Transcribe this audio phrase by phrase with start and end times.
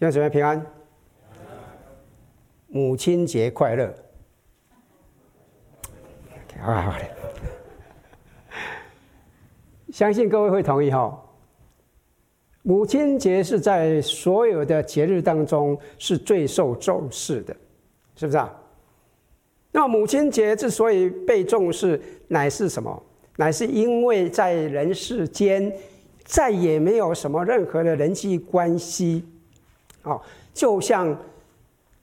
[0.00, 0.64] 愿姊妹平安，
[2.68, 3.94] 母亲节快乐。
[6.58, 7.04] 好好的，
[9.92, 11.22] 相信各位会同意哈。
[12.62, 17.54] 母亲节是在所有的节日当中是最受重视的，
[18.16, 18.50] 是不是啊？
[19.70, 23.02] 那么母亲节之所以被重视，乃是什么？
[23.36, 25.70] 乃是因为在人世间
[26.24, 29.26] 再也没有什么任何的人际关系，
[30.02, 30.20] 哦，
[30.54, 31.16] 就像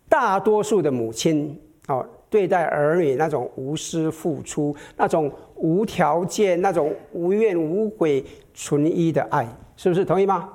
[0.07, 10.53] 大多数的母亲哦，对待儿女那种无私付出、那种无条件、那种无怨无悔、纯一的爱，是不是同意吗？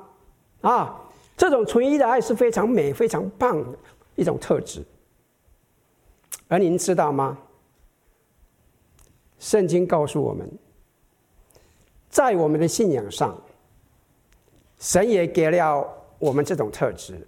[0.60, 1.00] 啊，
[1.36, 3.78] 这种纯一的爱是非常美、非常棒的
[4.14, 4.84] 一种特质。
[6.48, 7.38] 而您知道吗？
[9.38, 10.48] 圣经告诉我们。
[12.08, 13.34] 在我们的信仰上，
[14.78, 17.26] 神也给了我们这种特质。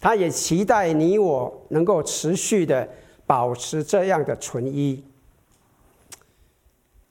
[0.00, 2.88] 他也期待你我能够持续的
[3.26, 5.04] 保持这样的纯一。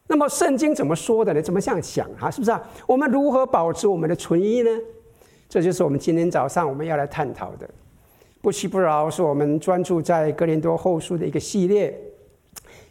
[0.08, 1.42] 那么圣经怎么说的呢？
[1.42, 2.32] 怎么这样想啊？
[2.32, 2.64] 是不是啊？
[2.88, 4.70] 我们如何保持我们的纯一呢？
[5.50, 7.70] 这就是我们今天早上我们要来探讨的。
[8.42, 11.94] 不屈不挠是我们专注在哥林多后书的一个系列。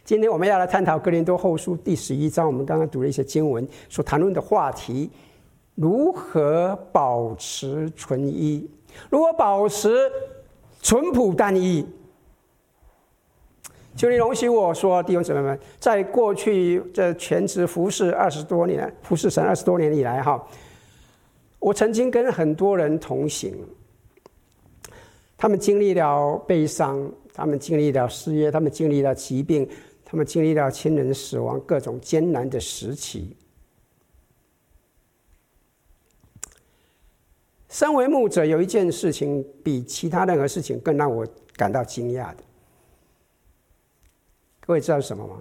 [0.05, 5.09] 今天我们要来探讨《哥林多后书》第十一章，我们刚刚读了一些经文所谈论的话题：
[5.73, 8.69] 如何保持纯一？
[9.09, 10.11] 如果保持
[10.81, 11.85] 淳朴单一？
[13.95, 20.47] 求你容许我说，弟兄姊妹们，在过去这全职服侍二十多年，服侍神二十多年以来，哈，
[21.59, 23.57] 我曾经跟很多人同行，
[25.37, 29.67] 他们经历了悲伤，他们经历了失业，他们经历了疾病。
[30.09, 33.35] 他们经历了亲人死亡，各种艰难的时期。
[37.77, 41.23] 身为牧者，有一件事情比其他任何事情更让我
[41.55, 42.37] 感到惊讶的。
[44.61, 45.35] 各位知道是什么吗？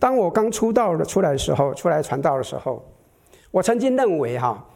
[0.00, 2.84] 当我刚出道的出来的时候，出来传道的时候，
[3.52, 4.66] 我曾经认为哈，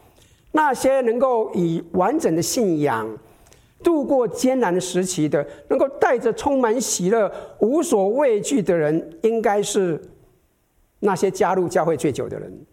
[0.53, 3.05] 那些能够以完整的信仰。
[3.83, 10.01] 度过艰难时期的，能够带着充满喜乐、无所畏惧的人，应该是
[10.99, 12.65] 那些加入教会最久的人，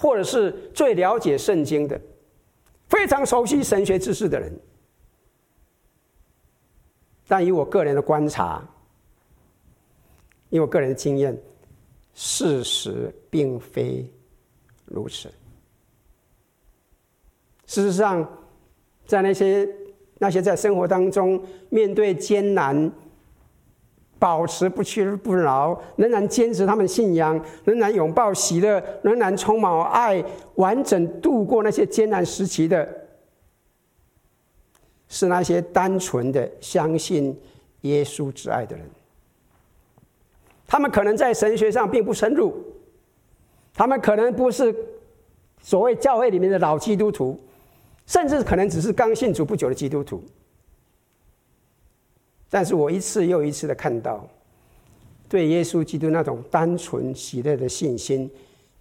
[0.00, 2.00] 或者是最了解圣经的、
[2.88, 4.50] 非常熟悉神学知识的人。
[7.28, 8.66] 但以我个人的观察，
[10.48, 11.38] 以我个人的经验，
[12.14, 14.10] 事实并非
[14.86, 15.30] 如此。
[17.66, 18.26] 事实上，
[19.06, 19.68] 在那些
[20.16, 22.90] 那些在生活当中面对艰难，
[24.20, 32.88] 保持不屈不挠，仍然坚持他们信仰，仍然拥抱喜乐，仍然充满爱，完整度过那些艰难时期的，
[35.08, 37.36] 是那些单纯的相信
[37.80, 38.88] 耶稣之爱的人。
[40.68, 42.54] 他们可能在神学上并不深入，
[43.74, 44.72] 他们可能不是
[45.60, 47.36] 所谓教会里面的老基督徒。
[48.06, 50.20] 甚至可能只是刚信主不久的基督徒，
[52.50, 54.28] 但是我一次又一次的看到，
[55.28, 58.28] 对耶稣基督那种单纯喜乐的信心，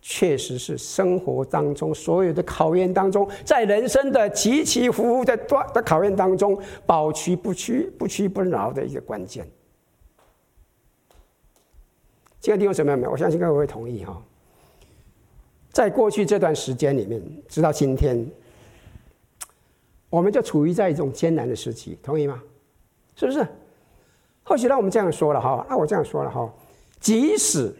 [0.01, 9.47] 确实是生活当中所有的考验当中，在人生的起起伏伏的段的考验当中，保持不屈不屈不挠的一个关键。
[12.41, 13.11] 这个地方什么样？
[13.11, 14.19] 我相信各位会同意哈。
[15.71, 18.29] 在过去这段时间里面，直到今天。
[20.09, 22.41] 我们就处于在一种艰难的时期，同意吗？
[23.15, 23.45] 是不是？
[24.49, 26.51] 或许让我们这样说了哈，那我这样说了哈，
[26.99, 27.71] 即使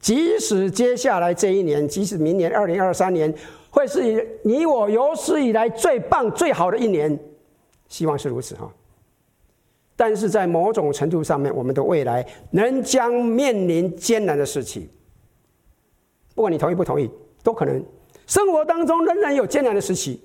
[0.00, 3.32] 即使接下来这一年，即使明年二零二三年
[3.68, 7.18] 会是你我有史以来最棒最好的一年，
[7.88, 8.72] 希望是如此哈。
[9.96, 14.88] 但是在某种程度上面，我们的未来仍将面临艰难的时期。
[16.34, 17.10] 不管你同意不同意，
[17.42, 17.84] 都可能
[18.26, 20.22] 生活当中仍然有艰难的时期。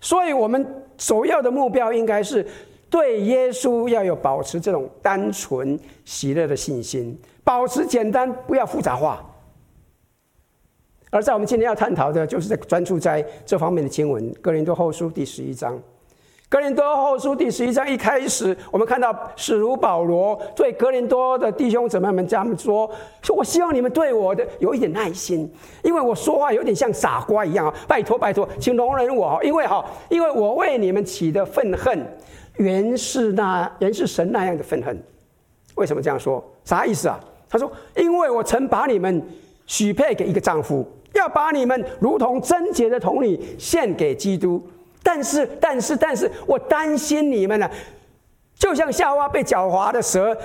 [0.00, 2.44] 所以，我们首要的目标应该是
[2.88, 9.24] 对耶稣要有保持这种单纯喜乐的信心，保持简单，不要复杂化。
[11.10, 15.78] 而在我们今天要探讨的，就是在专注在这方面的经文，《哥林多后书》第十一章。
[16.48, 22.88] 哥林多后书第十一章一开始，我们看到使徒保罗对哥林多的弟兄姊妹们这样说
[23.20, 25.52] ：“说我希望你们对我的有一点耐心，
[25.82, 27.74] 因为我说话有点像傻瓜一样啊！
[27.88, 32.06] 拜托拜托，请容忍我，因为哈，因为我为你们起的愤恨，
[32.58, 35.02] 原是那原是神那样的愤恨。
[35.74, 36.42] 为什么这样说？
[36.64, 37.20] 啥意思啊？
[37.48, 39.22] 他说：因为我曾把你们
[39.66, 44.66] 许配给一个丈夫，要把你们如同贞洁的童女献给基督。
[45.02, 47.72] 但是，但是，但是我担心你们呢、啊，
[48.56, 50.36] 就像夏娃被狡猾的蛇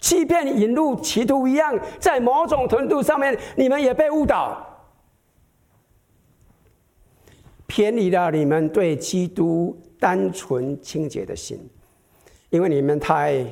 [0.00, 4.66] 欺骗引入歧途一样，在某种程度上面，你们也被误导，
[7.68, 11.58] 偏离了你们对基督单纯清洁的心，
[12.50, 13.44] 因为你们太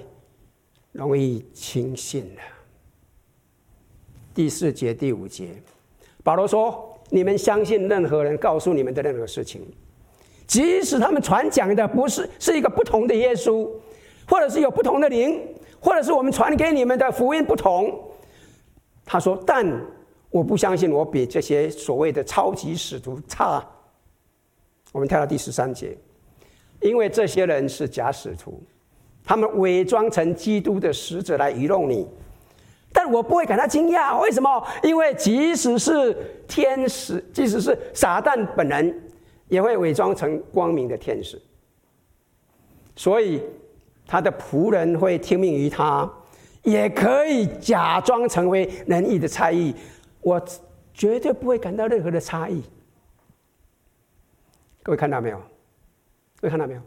[0.93, 2.41] 容易轻信了。
[4.35, 5.51] 第四节、第五节，
[6.23, 9.63] 保罗说：“你们相信任何人告诉你们的任何事情，
[10.47, 13.69] 即使他们传讲的不是是一个不同的耶稣，
[14.29, 15.41] 或者是有不同的灵，
[15.81, 17.99] 或者是我们传给你们的福音不同。”
[19.05, 19.65] 他说：“但
[20.31, 23.65] 我不相信我比这些所谓的超级使徒差。”
[24.93, 25.97] 我们跳到第十三节，
[26.81, 28.63] 因为这些人是假使徒，
[29.25, 32.07] 他们伪装成基督的使者来愚弄你。
[32.93, 34.67] 但我不会感到惊讶，为什么？
[34.83, 36.17] 因为即使是
[36.49, 39.03] 天使，即使是撒旦本人，
[39.49, 41.41] 也会伪装成光明的天使。
[42.95, 43.43] 所以
[44.07, 46.11] 他的仆人会听命于他，
[46.63, 49.75] 也可以假装成为仁义的差役。
[50.23, 50.43] 我
[50.95, 52.63] 绝对不会感到任何的差异。
[54.83, 55.39] 各位看到没有？
[56.41, 56.81] 各位看到没有？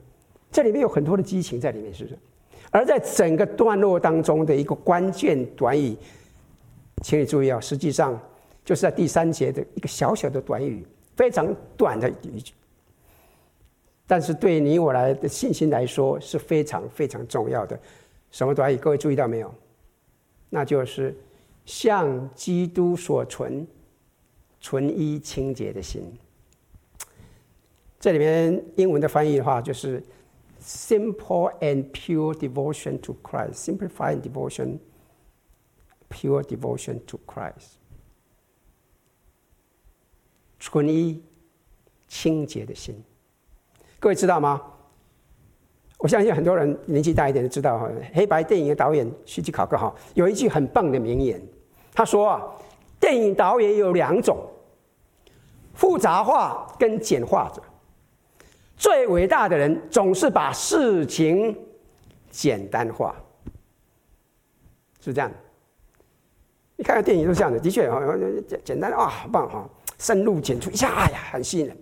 [0.52, 2.18] 这里面有很多的激情在里面，是不是？
[2.72, 5.96] 而在整个段落当中的一个关键短语，
[7.04, 8.20] 请你注意啊，实际上
[8.64, 10.86] 就是在第三节的一个小小的短语，
[11.16, 12.54] 非常短的一句，
[14.06, 17.80] 但是对你我来的信心来说是非常非常重要的。
[18.32, 18.78] 什么短语？
[18.78, 19.54] 各位注意到没有？
[20.50, 21.16] 那就是
[21.66, 23.68] 向基督所存
[24.60, 26.04] 纯一清洁的心。
[28.00, 30.04] 这里面英文的翻译的话就是。
[30.62, 33.54] Simple and pure devotion to Christ.
[33.54, 34.80] Simplified devotion,
[36.10, 37.78] pure devotion to Christ.
[40.60, 41.24] 纯一
[42.10, 43.02] 清洁的心，
[44.02, 44.62] 各位知道吗？
[45.98, 51.42] 我相信很多人年纪大一点的知道，黑白电影的导演徐志考克哈有一句很棒的名言，
[51.94, 52.44] 他说啊，
[53.00, 54.46] 电影导演有两种，
[55.74, 57.64] 复杂化跟简化者。
[58.80, 61.54] 最伟大的人总是把事情
[62.32, 63.14] 简单化，
[65.02, 65.30] 是这样。
[66.78, 68.00] 你看看电影都是这样的，的确啊，
[68.48, 71.78] 简简单啊，好棒哈，深入浅出，一下哎呀，很吸引人。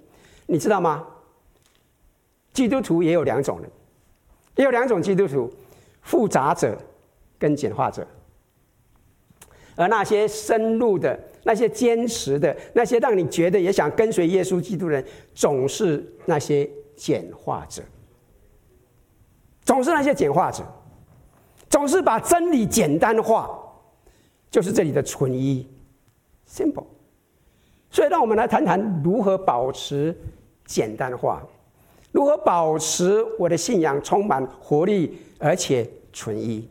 [0.48, 1.06] 你知道吗？
[2.52, 3.70] 基督徒也有两种人，
[4.56, 5.54] 也有两种基督徒：
[6.02, 6.76] 复杂者
[7.38, 8.08] 跟简化者。
[9.76, 15.06] 而那些深入的、那些坚持的、那些让你觉得也想跟随耶稣基督的人，
[15.36, 16.68] 总是那些。
[16.98, 17.82] 简化者，
[19.64, 20.66] 总是那些简化者，
[21.70, 23.48] 总是把真理简单化，
[24.52, 25.66] 就是这里的纯一
[26.50, 26.84] （simple）。
[27.90, 30.14] 所以，让我们来谈谈如何保持
[30.66, 31.42] 简单化，
[32.12, 36.68] 如何保持我的信仰充满活力而且纯一。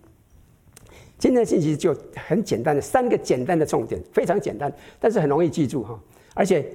[1.19, 4.70] 今天的信息就很简单的三个简单的重点，非常简单，
[5.00, 5.99] 但是很容易记住哈。
[6.34, 6.70] 而且，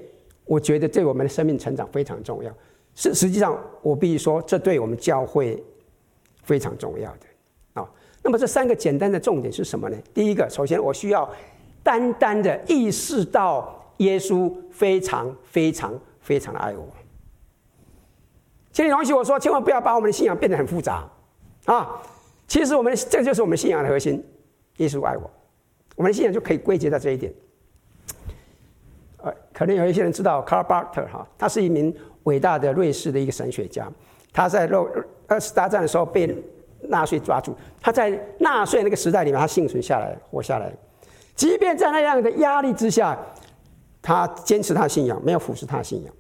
[0.46, 2.52] 我觉得对我们的生命成长非常重要。
[2.94, 5.64] 是，实际上我必须说，这对我们教会
[6.44, 7.90] 非常重要的啊。
[8.22, 9.98] 那么这三个简单的重点是什么呢？
[10.14, 11.28] 第一个，首先我需要
[11.82, 16.88] 单单的意识到耶稣非常非常非常的爱我。
[18.74, 21.10] 请你容许我说，千万不要把我们的信仰变得很复杂
[21.66, 22.02] 啊。
[22.46, 24.24] 其实我们这就是我们信仰的核心，
[24.78, 25.32] 耶稣爱我，
[25.96, 27.34] 我们的信仰就可以归结到这一点。
[29.18, 31.96] 呃，可能有一些人知道 Karl Barth 哈，他是一名。
[32.24, 33.92] 伟大的瑞士的一个神学家，
[34.32, 34.70] 他在
[35.28, 36.34] 二次大战的时候被
[36.84, 37.56] 纳粹抓住。
[37.80, 40.72] 他在纳粹那个时代里面，他幸存下来，活下来。
[41.36, 43.18] 即便在那样的压力之下，
[44.02, 46.14] 他坚持他的信仰，没有腐蚀他的信仰。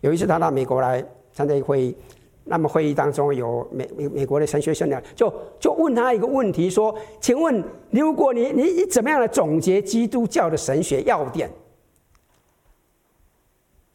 [0.00, 1.96] 有一次他到美国来参加一个会议，
[2.44, 11.50] 那么会议当中有美美美国的神学生呢，就就问他一个问题说：“请问，如果你你你怎么样来总结基督教的神学要点？”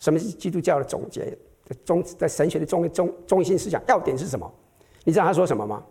[0.02, 4.52] 什么是基督教的总结的中在神学的中中中心思想要点是什么？
[5.06, 5.82] 你知道他说什么吗？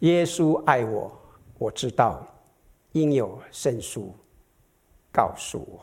[0.00, 1.12] 耶稣爱我，
[1.58, 2.26] 我知道，
[2.92, 4.12] 应有圣书
[5.12, 5.80] 告诉我，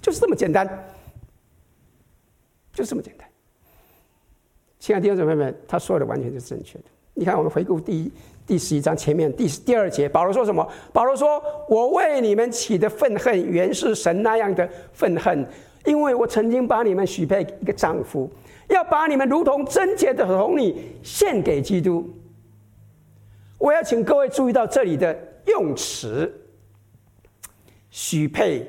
[0.00, 0.66] 就是这么简单，
[2.72, 3.28] 就是这么简单。
[4.78, 6.84] 亲爱的弟兄姊妹们，他说的完全是正确的。
[7.14, 8.10] 你看，我们回顾第一。
[8.48, 10.66] 第十一章前面第第二节，保罗说什么？
[10.90, 15.46] 保罗说：“我为你们起的愤恨，原是神那样的愤恨，
[15.84, 18.28] 因为我曾经把你们许配一个丈夫，
[18.68, 22.08] 要把你们如同贞洁的童女献给基督。”
[23.58, 25.14] 我要请各位注意到这里的
[25.44, 26.32] 用词，
[27.90, 28.66] 许配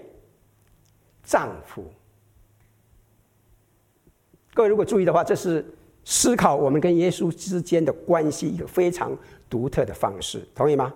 [1.24, 1.86] 丈夫。
[4.54, 5.66] 各位如果注意的话，这是
[6.04, 9.16] 思考我们跟耶稣之间的关系一个非常
[9.50, 10.94] 独特的方式，同意吗？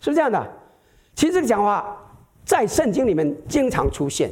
[0.00, 0.46] 是不是这样的？
[1.14, 1.96] 其实这个讲话
[2.44, 4.30] 在圣经里面经常出现。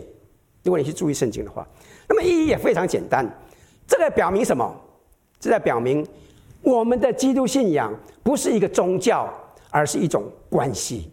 [0.62, 1.66] 如果你去注意圣经的话，
[2.08, 3.28] 那么意义也非常简单。
[3.86, 4.74] 这个表明什么？
[5.38, 6.06] 这在表明
[6.62, 7.92] 我们的基督信仰
[8.22, 9.28] 不是一个宗教，
[9.70, 11.10] 而是一种关系。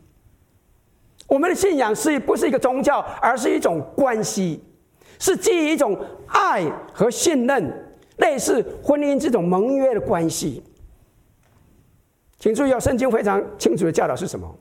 [1.28, 4.64] 我们的信仰是不是一个宗教，而是一种关系，
[5.20, 10.64] 是基于一种爱和信任，类似婚姻这种盟约的关系。
[12.44, 14.54] 请注意哦，圣经非常清楚的教导是什么？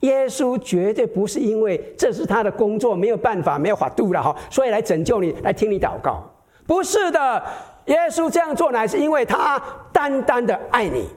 [0.00, 6.22] 耶稣绝对不是因为这是他的工作，没有办法，没有法度了哈，所以来拯救你，来听你祷告。
[6.66, 7.42] 不是的，
[7.86, 9.58] 耶稣这样做乃是因为他
[9.90, 11.08] 单单的爱你。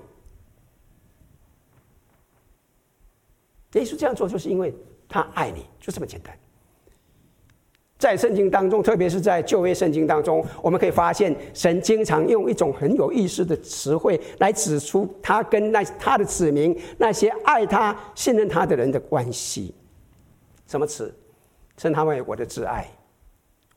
[3.74, 4.74] 耶稣这样做就是因为
[5.10, 6.34] 他爱你，就这么简单。
[7.98, 19.74] 在圣经当中，特别是在旧约圣经当中，我们可以发现，神经常用一种很有意思的词汇来指出他跟那他的子民那些爱他、信任他的人的关系。
[20.68, 21.14] 什么词？
[21.76, 22.88] 称他为我的挚爱，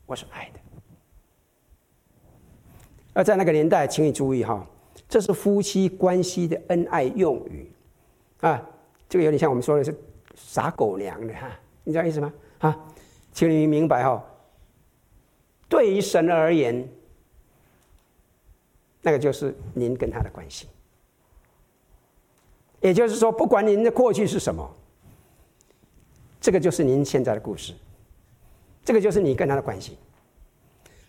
[0.06, 0.60] 我是爱的。
[3.12, 4.66] 而在那个年代，请你注意哈，
[5.08, 7.70] 这是夫妻关系的恩爱用语
[8.40, 8.62] 啊，
[9.08, 9.94] 这个有点像我们说的是
[10.34, 11.50] 撒狗粮的哈，
[11.84, 12.32] 你知道意思吗？
[12.58, 12.78] 啊？
[13.32, 14.24] 请你明白哈，
[15.68, 16.88] 对于神而言，
[19.02, 20.68] 那个就是您跟他的关系。
[22.80, 24.68] 也就是说，不管您的过去是什么，
[26.40, 27.74] 这个就是您现在的故事，
[28.84, 29.96] 这个就是你跟他的关系。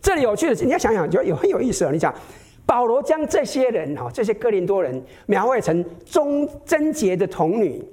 [0.02, 1.92] 这里有趣的是，你要想想，就有很有意思哦。
[1.92, 2.14] 你讲
[2.66, 7.84] 保罗将这些人哈，这些哥林多人描绘成忠贞洁的童女，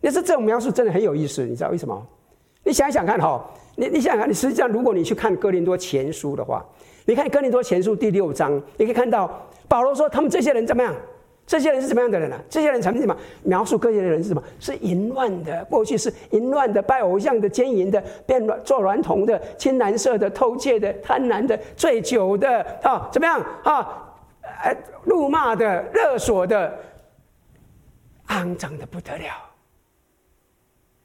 [0.00, 2.08] 那是这种描述真的很有意思，你知道为什么？
[2.68, 3.42] 你想想看哈，
[3.76, 6.62] 你你想想看，你实际上如果你去看哥林多前书的话，
[7.06, 10.94] 你看哥林多前书第六章，你可以看到保罗说他们这些人怎么样？
[11.46, 12.42] 这些人是怎么样的人呢、啊？
[12.50, 13.16] 这些人曾经什么？
[13.42, 14.42] 描述这些人是什么？
[14.60, 24.12] 是淫乱的，过去是淫乱的，拜偶像的，奸淫的，变软做软童的，青蓝色的，偷窃的，贪婪的，醉酒的啊，怎么样啊？
[24.62, 26.78] 呃，辱骂的，勒索的，
[28.26, 29.47] 肮脏的不得了。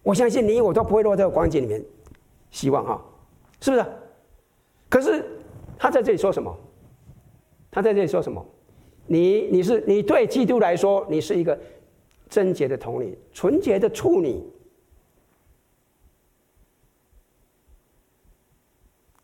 [0.03, 1.83] 我相信你我都不会落在光景里面，
[2.51, 3.03] 希望哈，
[3.61, 3.85] 是不是？
[4.89, 5.25] 可是
[5.77, 6.55] 他在这里说什么？
[7.71, 8.45] 他在这里说什么？
[9.07, 11.57] 你你是你对基督来说，你是一个
[12.29, 14.43] 贞洁的童女，纯洁的处女。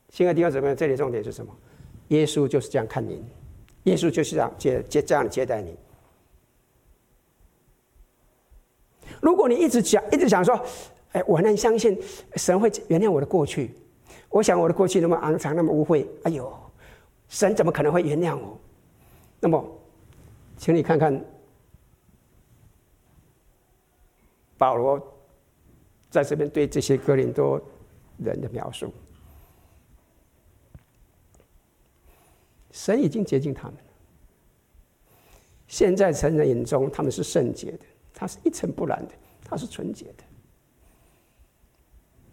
[0.09, 1.55] 亲爱的弟兄姊妹，这里重点是什么？
[2.07, 3.23] 耶稣就是这样看您，
[3.83, 5.77] 耶稣就是这样接接这样接待你。
[9.21, 10.59] 如果你一直讲，一直讲说，
[11.11, 11.99] 哎，我能相信
[12.35, 13.71] 神会原谅我的过去。
[14.29, 16.51] 我想我的过去那么肮脏，那么污秽，哎呦，
[17.27, 18.57] 神怎么可能会原谅我？
[19.39, 19.65] 那么，
[20.57, 21.19] 请你看看
[24.57, 25.01] 保罗
[26.09, 27.59] 在这边对这些哥林多
[28.17, 28.93] 人的描述，
[32.71, 33.83] 神已经接近他们了。
[35.67, 37.79] 现在神人眼中，他们是圣洁的。
[38.13, 39.13] 他是一尘不染的，
[39.43, 40.23] 他是纯洁的。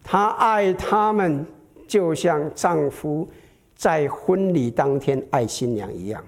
[0.02, 1.45] 他爱他们，
[1.88, 3.28] 就像丈夫
[3.75, 6.25] 在婚礼当天爱新娘一样。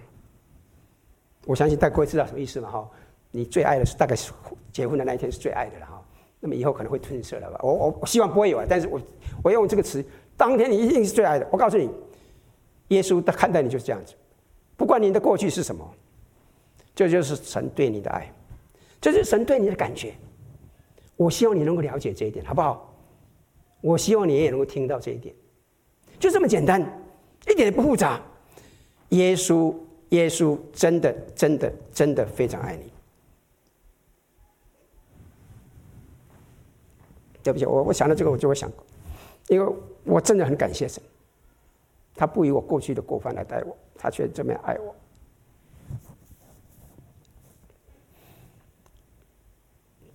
[1.47, 2.71] 我相信大家会知道什么意思嘛？
[2.71, 2.91] 哈，
[3.31, 4.33] 你最爱的是大概是
[4.73, 6.03] 结婚的那一天是最爱的了哈。
[6.41, 7.61] 那么以后可能会褪色了吧？
[7.63, 8.67] 我我我希望不会有啊。
[8.69, 9.01] 但是我
[9.43, 10.05] 我用这个词，
[10.37, 11.49] 当天你一定是最爱的。
[11.51, 11.91] 我告诉你，
[12.89, 14.15] 耶稣他看待你就是这样子，
[14.77, 15.89] 不管你的过去是什么，
[16.95, 18.33] 这就是神对你的爱。
[19.01, 20.15] 这是神对你的感觉，
[21.17, 22.93] 我希望你能够了解这一点，好不好？
[23.81, 25.33] 我希望你也能够听到这一点，
[26.19, 26.83] 就这么简单，
[27.47, 28.21] 一点也不复杂。
[29.11, 29.73] 耶稣，
[30.09, 32.93] 耶稣真的、真的、真的非常爱你。
[37.41, 38.71] 对不起，我我想到这个，我就会想，
[39.47, 39.75] 因为
[40.05, 41.03] 我真的很感谢神，
[42.17, 44.95] 他不以我过去的过犯来待我，他却这么爱我。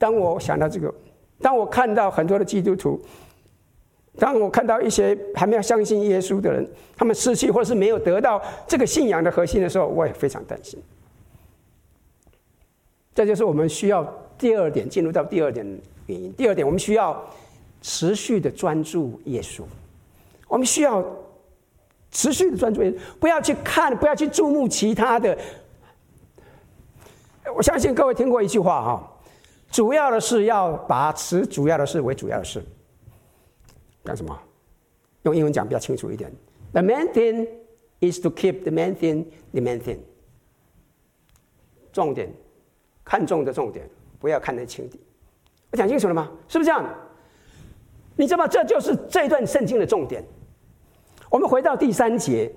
[0.03, 0.93] 当我想到这个，
[1.39, 3.01] 当我看到很多的基督徒，
[4.17, 10.77] 当我看到一些还没有相信耶稣的人，他们失去或是没有得到这个信仰的核心的时候，我也非常担心。
[13.15, 14.03] 这就是我们需要
[14.37, 15.65] 第二点，进入到第二点
[16.07, 16.33] 原因。
[16.33, 17.25] 第二点，我们需要
[17.81, 19.61] 持续的专注耶稣。
[20.49, 21.01] 我们需要
[22.11, 25.37] 持续的专注耶稣，不要去看，不要去注目其他的。
[27.55, 29.09] 我相信各位听过一句话哈。
[29.73, 32.63] 主要的是要把持主要的事为主要的事。
[34.03, 34.39] 干什么？
[35.23, 36.31] 用英文讲比较清楚一点。
[36.73, 37.47] The main thing
[37.99, 39.97] is to keep the main thing the main thing。
[41.91, 42.31] 重点，
[43.03, 43.89] 看重的重点，
[44.19, 44.99] 不要看得轻的。
[45.71, 46.29] 我讲清楚了吗？
[46.47, 46.85] 是不是这样？
[48.15, 48.47] 你知道吗？
[48.47, 50.23] 这就是这一段圣经的重点。
[51.31, 52.53] 我们回到第三节。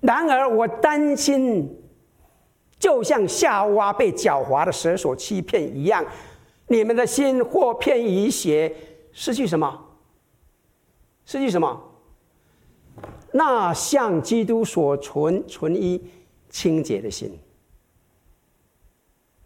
[0.00, 1.68] 然而我担心，
[2.78, 6.04] 就像夏娃被狡猾的蛇所欺骗一样，
[6.68, 8.74] 你们的心或偏移邪，
[9.12, 9.86] 失去什么？
[11.24, 11.82] 失去什么？
[13.32, 16.02] 那像基督所存存一
[16.48, 17.38] 清洁的心。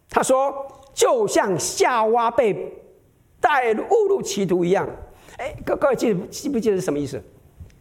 [0.09, 0.55] 他说，
[0.93, 2.73] 就像夏娃被
[3.41, 4.89] 带入误入歧途一样。
[5.39, 7.21] 哎，各各位记记不记得是什么意思？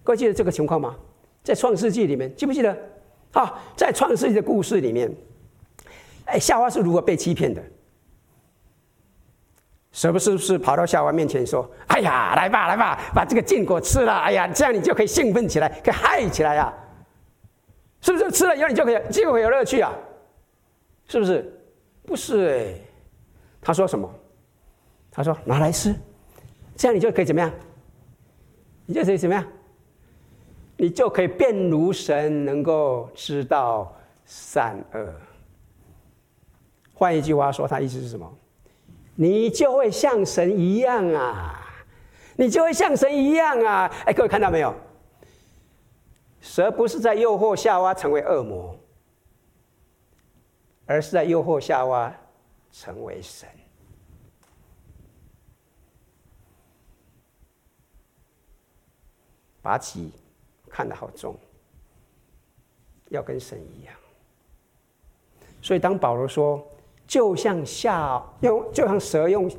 [0.01, 0.95] 各位记得这个情况吗？
[1.43, 2.75] 在创世纪里面，记不记得？
[3.33, 5.13] 啊，在创世纪的故事里面，
[6.31, 7.61] 哎，夏娃是如何被欺骗的？
[9.91, 16.73] 是不是是跑到夏娃面前说：“哎呀，来吧，来吧，把这个禁果吃了，哎呀，这样你就可以兴奋起来，可以嗨起来呀、啊？
[17.99, 19.91] 是不是吃了以后你就可以就会有乐趣啊？
[21.07, 21.61] 是不是？
[22.05, 22.73] 不是哎，
[23.61, 24.09] 他说什么？
[25.11, 25.93] 他说拿来吃，
[26.77, 27.51] 这样你就可以怎么样？
[28.85, 29.45] 你就可以怎么样？”
[30.77, 33.93] 你就可以变如神，能够知道
[34.25, 35.13] 善恶。
[37.01, 38.31] 换一句话说，他意思是什么？
[39.15, 41.59] 你就会像神一样啊！
[42.35, 43.91] 你就会像神一样啊！
[44.05, 44.71] 哎，各位看到没有？
[46.41, 48.79] 蛇不是在诱惑夏娃成为恶魔，
[50.85, 52.15] 而是在诱惑夏娃
[52.71, 53.49] 成为神。
[59.63, 60.11] 把己。
[60.69, 61.35] 看得好重，
[63.09, 63.93] 要跟神一样。
[65.61, 66.65] 所以当保罗说，
[67.11, 69.51] 就像夏用就像蛇用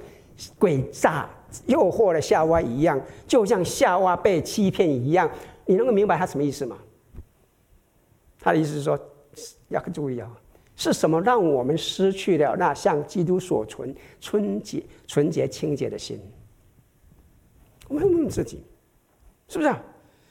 [0.58, 1.28] 诡诈
[1.66, 5.30] 诱惑了夏娃一样，就像夏娃被欺骗一样，
[5.66, 6.78] 你能够明白他什么意思吗？
[8.40, 8.98] 他的意思是说，
[9.68, 10.30] 要注意啊，
[10.76, 16.18] 是什么让我们失去了那向基督所存纯洁、纯洁、清洁的心？
[17.86, 18.64] 我们问问自己，
[19.48, 19.74] 是不是？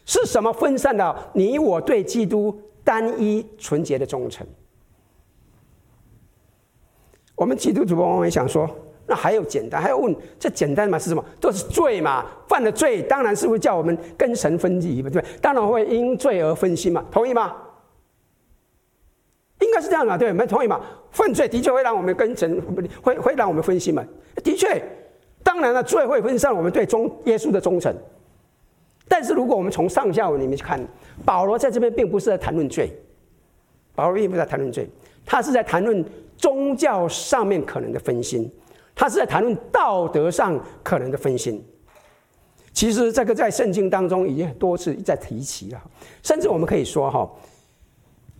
[0.05, 4.43] 是什么分散了你我对基督单一纯洁的忠诚？
[7.41, 8.69] 我们基督徒往往想说，
[9.08, 10.99] 那还有简单，还要问这简单嘛？
[10.99, 11.25] 是什么？
[11.39, 12.23] 都是罪嘛？
[12.47, 15.39] 犯了罪，当然是会叫我们跟神分离嘛，对不对？
[15.41, 17.04] 当然会因罪而分心嘛？
[17.10, 17.56] 同意吗？
[19.60, 20.80] 应该是这样的，对，你们同意吗？
[21.10, 22.62] 犯罪的确会让我们跟神
[23.01, 24.06] 会会让我们分心嘛？
[24.43, 24.80] 的确，
[25.41, 27.91] 当然了，罪会分散我们对忠耶稣的忠诚。
[29.08, 30.80] 但是，如果我们从上下文里面去看，
[31.25, 32.95] 保罗在这边并不是在谈论罪，
[33.95, 34.88] 保罗并不是在谈论罪，
[35.25, 36.06] 他是在谈论
[36.41, 38.51] 宗教上面可能的分心，
[38.95, 41.63] 他是在谈论道德上可能的分心。
[42.73, 45.82] 其实，这个在圣经当中已经多次在提起了，
[46.23, 47.30] 甚至我们可以说，哈，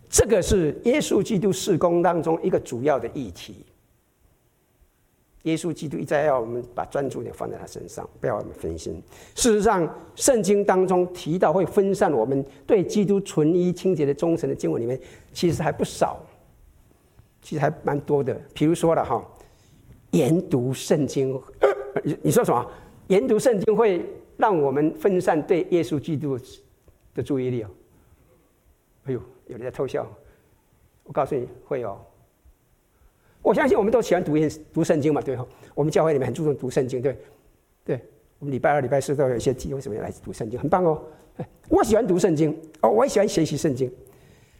[0.10, 3.64] 这个是耶稣基督事工当中一个主要的议题。
[5.44, 9.02] 耶稣基督一再要我们把专注点放在他身上，不要我们分心。
[9.36, 15.00] 事实上，圣经当中提到会分散我们对基督纯一清洁的忠诚的经文里面，
[15.34, 16.20] 其实还不少，
[17.42, 18.34] 其实还蛮多的。
[18.54, 19.26] 比如说了哈，
[20.12, 21.34] 研读圣经，
[22.04, 22.72] 你 你说什么？
[23.08, 24.06] 研读圣经会
[24.38, 26.40] 让我们分散对耶稣基督
[27.14, 27.70] 的注意力哦。
[29.06, 30.08] 哎呦，有人在偷笑，
[31.04, 32.00] 我告诉你会哦。
[33.42, 35.46] 我相信我们都喜欢读圣读圣经嘛，对哈？
[35.74, 37.18] 我们教会里面很注重读圣经，对，
[37.84, 38.00] 对。
[38.40, 41.00] 我们礼拜二、礼拜四都有一些机会，什么来读圣经，很棒哦。
[41.70, 43.92] 我喜欢读圣经，哦，我也喜欢学习圣经。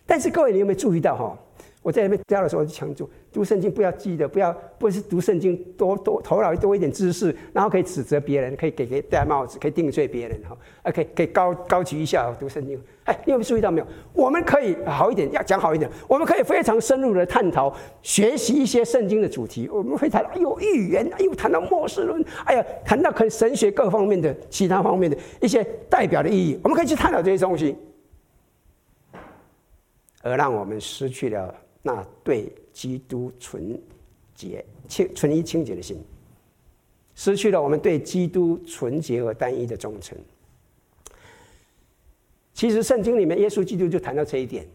[0.06, 1.40] 但是各位，你有没有注意到哈？
[1.82, 12.80] 我在那边教的时候，就强调读圣经不要记得，不要不是读圣经多多头脑多一点知识，然后可以指责别人，可以给给戴帽子，可以定罪别人哈，，OK，可以高高举一下读圣经。
[13.06, 13.88] 哎，你有没有注意到没有？
[14.14, 19.68] 我们可以好一点，要讲好一点，我们可以非常深入的探讨学习一些圣经的主题。
[19.68, 27.76] 我们会谈到哎呦预言，哎呦谈到末世论，哎呀谈到可以神学各方面的其他方面的一些代表的意义，我们可以去探讨这些东西，
[30.22, 31.56] 而让我们失去了。
[31.84, 33.80] 那对基督纯
[34.36, 35.98] 洁、清纯一、清洁的心，
[37.16, 40.18] 失去了我们对基督纯洁和单一的忠诚。
[42.54, 44.66] 其实圣经里面，耶稣基督就谈到这一点。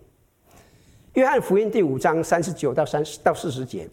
[1.14, 3.88] 约翰福音第五章三十九到三十到四十节，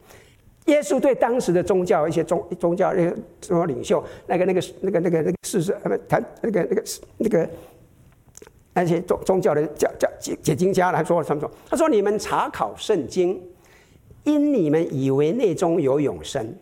[0.65, 6.83] 耶稣对当时的宗教一些宗宗教那个什么领袖，那个那个那个那个那个事实，不谈那个那个
[7.17, 7.49] 那个。
[8.73, 11.49] 那些宗宗教的教教解解经家来说了什么说？
[11.69, 13.41] 他说：“你们查考圣经，
[14.23, 16.55] 因你们以为内中有永生，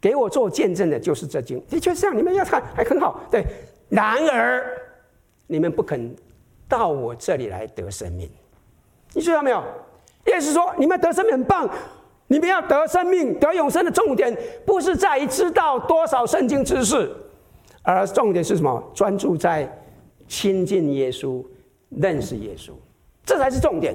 [0.00, 1.62] 给我做见证的就是这经。
[1.68, 3.20] 的确是这样，你们要看还很好。
[3.30, 3.44] 对，
[3.88, 4.66] 然而
[5.46, 6.14] 你们不肯
[6.68, 8.28] 到我这里来得生命。
[9.14, 9.62] 你知道没有？
[10.26, 11.70] 意思是说，你们得生命很棒，
[12.26, 17.10] 你们要得生命、得永生的重点，不是在于知道多少圣经知识，
[17.82, 18.82] 而重点是什么？
[18.92, 19.66] 专注在
[20.28, 21.44] 亲近耶稣、
[21.90, 22.72] 认识耶稣，
[23.24, 23.94] 这才是重点。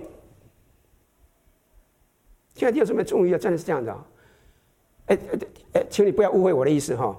[2.55, 3.91] 现在弟兄姊妹注意了，真的是这样的。
[5.07, 5.39] 哎哎
[5.73, 7.15] 哎，请你不要误会我的意思哈，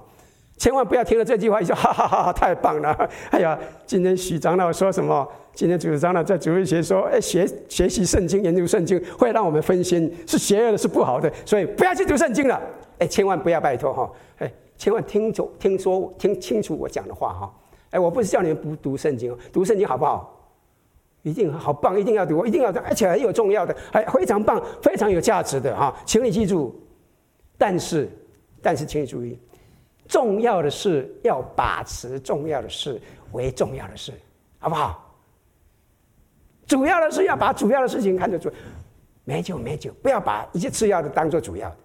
[0.57, 3.09] 千万不要听了这句话就说哈哈哈哈，太棒了！
[3.31, 5.27] 哎呀，今天许长老说什么？
[5.53, 12.59] 今天主持长老在主日学说，哎，学学习圣经、研究圣经会让我们分心，是邪恶的，是不好的，所以不要去读圣经了。
[12.99, 17.53] 哎，千万不要拜托哈，哎，千万听懂、听说、听清楚我讲的话哈。
[17.93, 20.31] 哎，我不是叫你们不读圣经哦，读圣经好不好？
[21.21, 26.75] 一定好棒，一定要读，一定要读，而且很有重要的，还非常棒，非常有价值的哈，请你记住。
[27.55, 28.09] 但是，
[28.61, 29.39] 但是，请你注意，
[30.07, 32.99] 重要的事要把持重要的事
[33.31, 34.11] 为重要的事，
[34.57, 35.15] 好不好？
[36.65, 38.51] 主要的是要把主要的事情看得住，
[39.23, 41.77] 没酒没酒，不要把一切次要的当做主要的，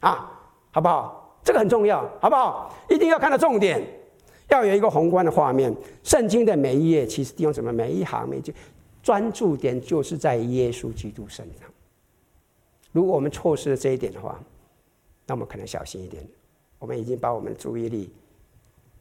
[0.00, 0.28] 啊，
[0.72, 1.38] 好不好？
[1.44, 2.74] 这个很重要，好不好？
[2.90, 3.82] 一定要看到重点，
[4.48, 5.74] 要有一个宏观的画面。
[6.02, 8.54] 圣经的每一页，其实弟兄姊妹，每一行每一句。
[9.02, 11.68] 专注点就是在耶稣基督身上。
[12.92, 14.40] 如果我们错失了这一点的话，
[15.26, 16.24] 那我们可能小心一点。
[16.78, 18.12] 我们已经把我们的注意力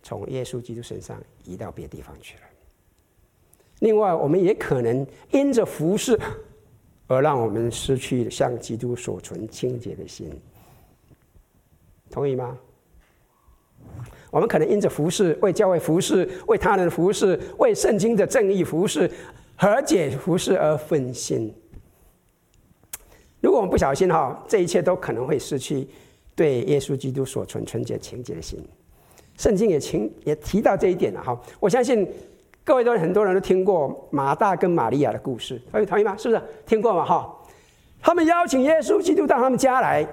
[0.01, 2.41] 从耶稣基督身上移到别的地方去了。
[3.79, 6.19] 另外，我们也可能因着服侍
[7.07, 10.31] 而让我们失去向基督所存清洁的心。
[12.09, 12.57] 同意吗？
[14.31, 19.07] 我们可能因着服侍，为教会服侍，为他人服侍，为圣经的正义服侍。
[19.57, 21.53] 和解服侍而分心。
[23.41, 25.87] 如果我们不小心哈，这一切都可能会失去
[26.33, 28.59] 对耶稣基督所存纯洁清洁的心。
[29.37, 31.39] 圣经也情也提到这一点了哈。
[31.59, 32.11] 我相信
[32.63, 36.17] 各位都很多人都听过马大跟玛利亚的故事，各位同意吗？
[36.17, 37.05] 是不是听过吗？
[37.05, 37.31] 哈，
[38.01, 40.03] 他们邀请耶稣基督到他们家来。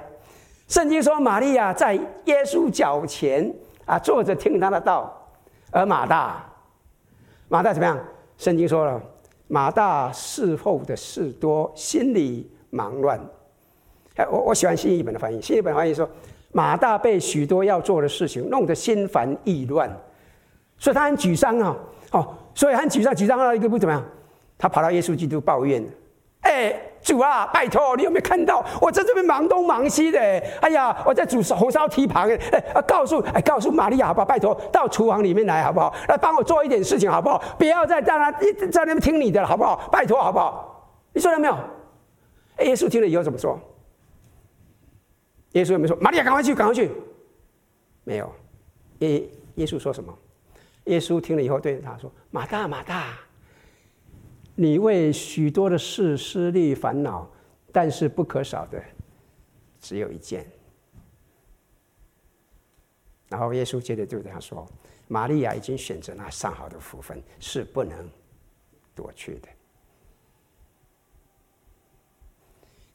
[0.66, 3.50] 圣经说，玛利亚在耶稣脚前
[3.88, 5.12] 啊坐着听他的道，
[5.72, 6.44] 而马大，
[7.48, 7.98] 马大怎么样？
[8.36, 9.02] 圣经说了。
[9.50, 13.18] 马大事后的事多，心里忙乱。
[14.16, 15.40] 哎，我我喜欢新译本的翻译。
[15.40, 16.06] 新译本翻译说，
[16.52, 19.90] 马大被许多要做的事情弄得心烦意乱，
[20.76, 21.74] 所以他很沮丧啊。
[22.12, 24.04] 哦，所以很沮丧，沮丧到一个不怎么样，
[24.58, 25.82] 他跑到耶稣基督抱怨。
[26.42, 30.18] 哎，主啊，拜托，你有没有看到我在这边忙东忙西的？
[30.60, 32.28] 哎呀，我在煮红烧蹄膀。
[32.28, 34.26] 哎，告诉哎，告诉玛利亚，好不好？
[34.26, 35.94] 拜托，到厨房里面来，好不好？
[36.08, 37.42] 来帮我做一点事情，好不好？
[37.58, 39.88] 不要再让他一直在那边听你的了，好不好？
[39.90, 40.92] 拜托，好不好？
[41.12, 41.56] 你说了没有？
[42.60, 43.58] 耶稣听了以后怎么说？
[45.52, 46.90] 耶稣有没有说，玛利亚，赶快去，赶快去？
[48.04, 48.30] 没有。
[48.98, 49.22] 耶
[49.54, 50.12] 耶稣说什么？
[50.84, 53.12] 耶稣听了以后对着他说：“马大，马大。”
[54.60, 57.30] 你为许多的事思虑烦恼，
[57.70, 58.82] 但是不可少的
[59.78, 60.44] 只有一件。
[63.28, 64.66] 然后耶稣接着就这样说
[65.06, 68.10] ：“玛利亚已经选择那上好的福分，是不能
[68.96, 69.48] 夺去的。”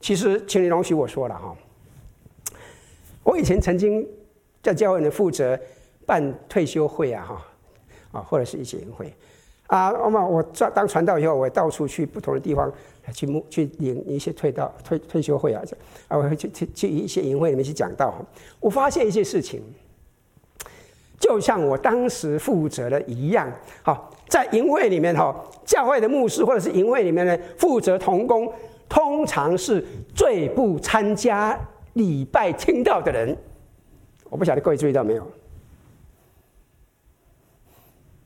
[0.02, 1.56] 其实，请你容许我说了哈，
[3.24, 4.06] 我以前曾经
[4.62, 5.58] 在教会里负责
[6.06, 9.16] 办退休会啊哈啊，或者是一些营会。
[9.74, 12.72] 啊，那么我当传道以后，我到处去不同的地方
[13.12, 15.64] 去募去领一些退道退退休会啊，
[16.08, 18.14] 啊，我会去去去一些营会里面去讲道。
[18.60, 19.64] 我发现一些事情，
[21.20, 23.52] 就像我当时负责的一样。
[23.82, 28.54] 好，在营会里面哈，教会的牧师或者是营会里面呢，负责同工，
[28.88, 29.84] 通常是
[30.14, 31.60] 最不参加
[31.94, 33.36] 礼拜听道的人。
[34.30, 35.28] 我不晓得各位注意到没有？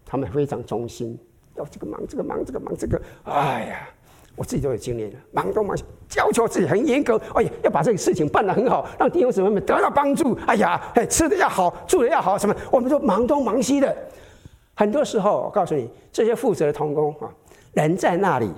[0.05, 1.17] 他们非常忠心。
[1.57, 3.89] 要这个忙，这个忙，这个忙，这个，哎呀，
[4.35, 5.83] 我自己都有经验了，忙东忙西，
[6.15, 10.37] 要求自己很严格，哎呀，要把这个事情办得很好，让弟兄姊妹们得到帮助。
[10.45, 12.55] 哎呀，哎，吃的要好，住的要好，什么？
[12.71, 13.95] 我们说忙东忙西的，
[14.75, 17.29] 很多时候，我告诉你，这些负责的同工啊，
[17.73, 18.51] 人在那里，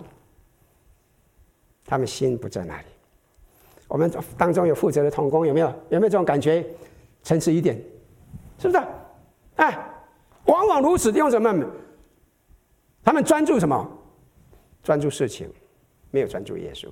[1.86, 2.84] 他们心不在那里。
[3.88, 5.68] 我们当中有负责的同工，有没有？
[5.90, 6.66] 有没有这种感觉？
[7.24, 7.76] 诚实一点，
[8.60, 8.84] 是不是？
[9.56, 9.78] 哎，
[10.46, 11.68] 往往如此，弟兄姊妹们。
[13.10, 13.90] 他们专注什么？
[14.84, 15.52] 专注事情，
[16.12, 16.88] 没有专注耶稣。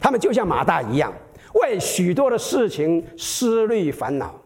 [0.00, 1.12] 他们就像马大一样，
[1.60, 4.40] 为许多的事情思虑烦恼，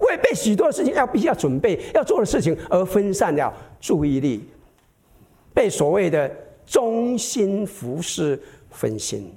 [0.00, 4.46] 为被许多的事情要必须要准备要做的事情而分散掉注意力，
[5.54, 6.30] 被所谓的
[6.66, 9.34] 忠心服侍分心。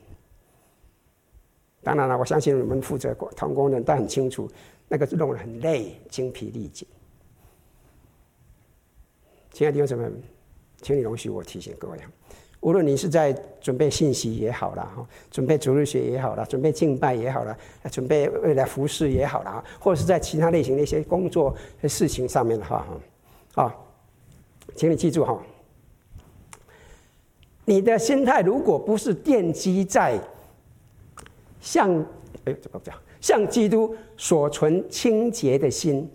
[1.83, 4.51] 当然了，我相信我们负责同工人都很清楚，
[4.89, 6.85] 那个弄得很累，精疲力尽。
[9.53, 10.11] 亲爱的弟兄姊妹，
[10.81, 11.97] 请你容许我提醒各位，
[12.61, 17.57] 无论你是在准备信息也好了，哈，准备主日学也好了，准备敬拜也好了，
[17.91, 22.85] 准备未来服侍也好了，或者是在其他类型的一些工作的事情上面的话，
[23.53, 23.75] 哈，啊，
[24.75, 25.41] 请你记住哈，
[27.65, 30.19] 你的心态如果不是奠基在。
[31.59, 31.89] 像，
[32.45, 32.95] 哎，怎么讲？
[33.19, 36.09] 像基督所存清洁的心，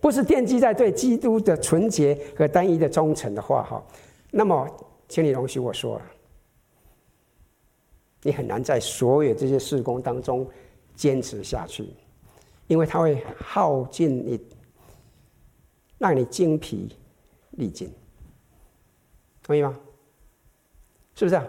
[0.00, 3.84] 不是奠基在对基督的纯洁和单一的忠诚的话，哈，
[4.30, 4.66] 那么，
[5.08, 6.00] 请你容许我说，
[8.22, 10.48] 你很难在所有这些事工当中
[10.94, 11.88] 坚持下去，
[12.66, 14.40] 因为它会耗尽你，
[15.98, 16.96] 让你精疲
[17.50, 17.92] 力尽，
[19.42, 19.78] 同意吗？
[21.14, 21.46] 是不是啊？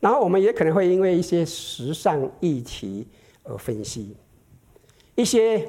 [0.00, 3.06] 然后我们也可能会因为一些时尚议题
[3.44, 4.16] 而分析，
[5.14, 5.68] 一些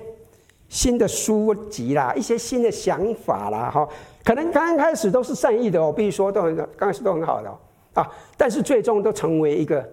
[0.69, 3.87] 新的书籍啦，一些新的想法啦，哈，
[4.23, 7.49] 可能刚刚开始都是善意的哦，比如说都很刚开始都很好的
[7.93, 9.87] 啊，但是最终都成为一个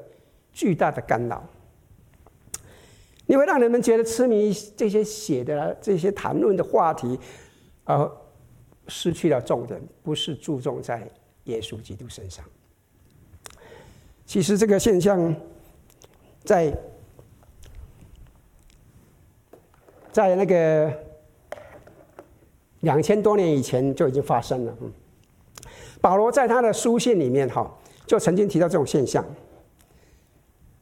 [0.53, 1.43] 巨大的干扰。
[3.27, 7.19] 你会让人们觉得痴迷这些写的这些谈论的话题，
[7.85, 8.11] 而
[8.89, 11.09] 失去了重点，不是注重在
[11.45, 12.45] 耶稣基督身上。
[14.27, 15.35] 其实这个现象
[16.45, 16.77] 在，
[20.15, 20.89] 在那个
[22.83, 24.73] 两千多年以前就已经发生了。
[24.81, 24.93] 嗯，
[26.01, 27.69] 保罗在他的书信里面哈，
[28.07, 29.25] 就曾经提到这种现象。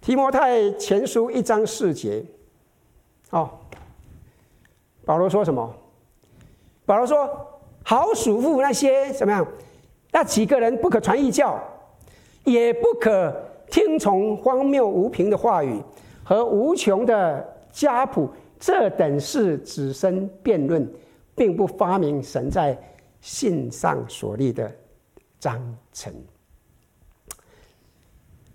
[0.03, 2.23] 提摩太前书一章四节，
[3.31, 3.49] 哦，
[5.07, 5.75] 保罗说什么？
[6.85, 7.27] 保罗说
[7.83, 9.47] ：“好属父那些怎么样？
[10.11, 11.59] 那几个人不可传异教。”
[12.45, 13.33] 也不可
[13.71, 15.81] 听从荒谬无凭的话语
[16.23, 18.29] 和无穷的家谱，
[18.62, 20.88] 这等事只生辩论，
[21.35, 22.81] 并不发明神在
[23.20, 24.72] 信上所立的
[25.40, 26.14] 章程。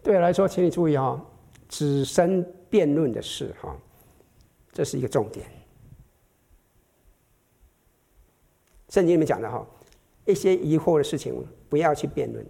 [0.01, 1.21] 对我来说，请你注意哈，
[1.67, 3.75] 只生辩论的事哈，
[4.71, 5.45] 这是一个重点。
[8.87, 9.67] 圣经里面讲的哈，
[10.23, 12.45] 一些疑惑的事情不要去辩论。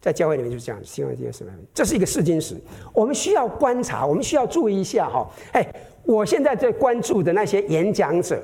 [0.00, 1.52] 在教会里面就是这样，希望这些什么？
[1.72, 2.60] 这是一个试金石，
[2.92, 5.30] 我们需要观察，我们需要注意一下哈。
[5.52, 5.72] 哎，
[6.04, 8.42] 我现在在关注的那些演讲者，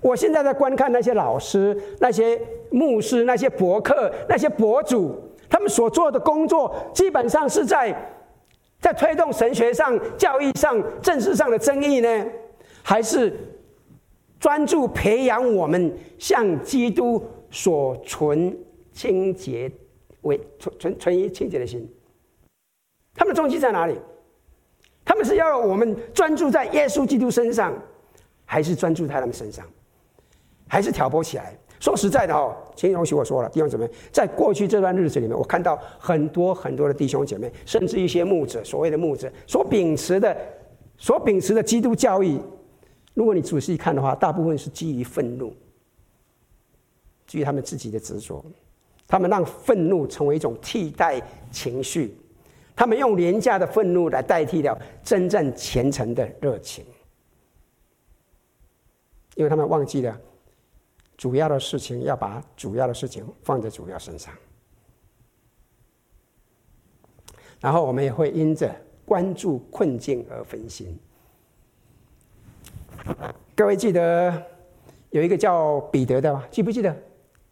[0.00, 2.40] 我现在在观看那些老师、那些
[2.70, 5.14] 牧师、那些博客、那些博主，
[5.48, 7.94] 他们所做的工作，基本上是在
[8.80, 12.26] 在推动神学上、教义上、政治上的争议呢，
[12.82, 13.32] 还是
[14.38, 18.56] 专注培养我们向基督所存
[18.92, 19.70] 清洁？
[20.22, 21.90] 为存存存一清洁的心，
[23.14, 23.98] 他们的动机在哪里？
[25.10, 27.74] 他们是要我们专注在耶稣基督身上，
[28.44, 29.66] 还是专注在他们身上，
[30.68, 31.52] 还是挑拨起来？
[31.80, 40.36] 说实在的哦，请容许我说了，弟兄姊妹，在过去这段日子里面，我看到很多很多的弟兄姐妹，甚至一些牧者，所谓的牧者所秉持的、
[40.96, 42.40] 所秉持的基督教义，
[43.12, 45.52] 如果你仔细看的话，大部分是基于愤怒，
[47.26, 48.44] 基于他们自己的执着。
[49.08, 51.20] 他们让愤怒成为一种替代
[51.50, 52.16] 情绪，
[52.80, 56.82] 他们用廉价的愤怒来代替了真正虔诚的热情，
[59.34, 60.18] 因为他们忘记了
[61.18, 64.32] 主要的事情，要把主要的事情放在主要身上。
[67.60, 70.98] 然后我们也会因着关注困境而分心。
[73.54, 74.42] 各位记得
[75.10, 76.46] 有一个叫彼得的吗？
[76.50, 76.96] 记不记得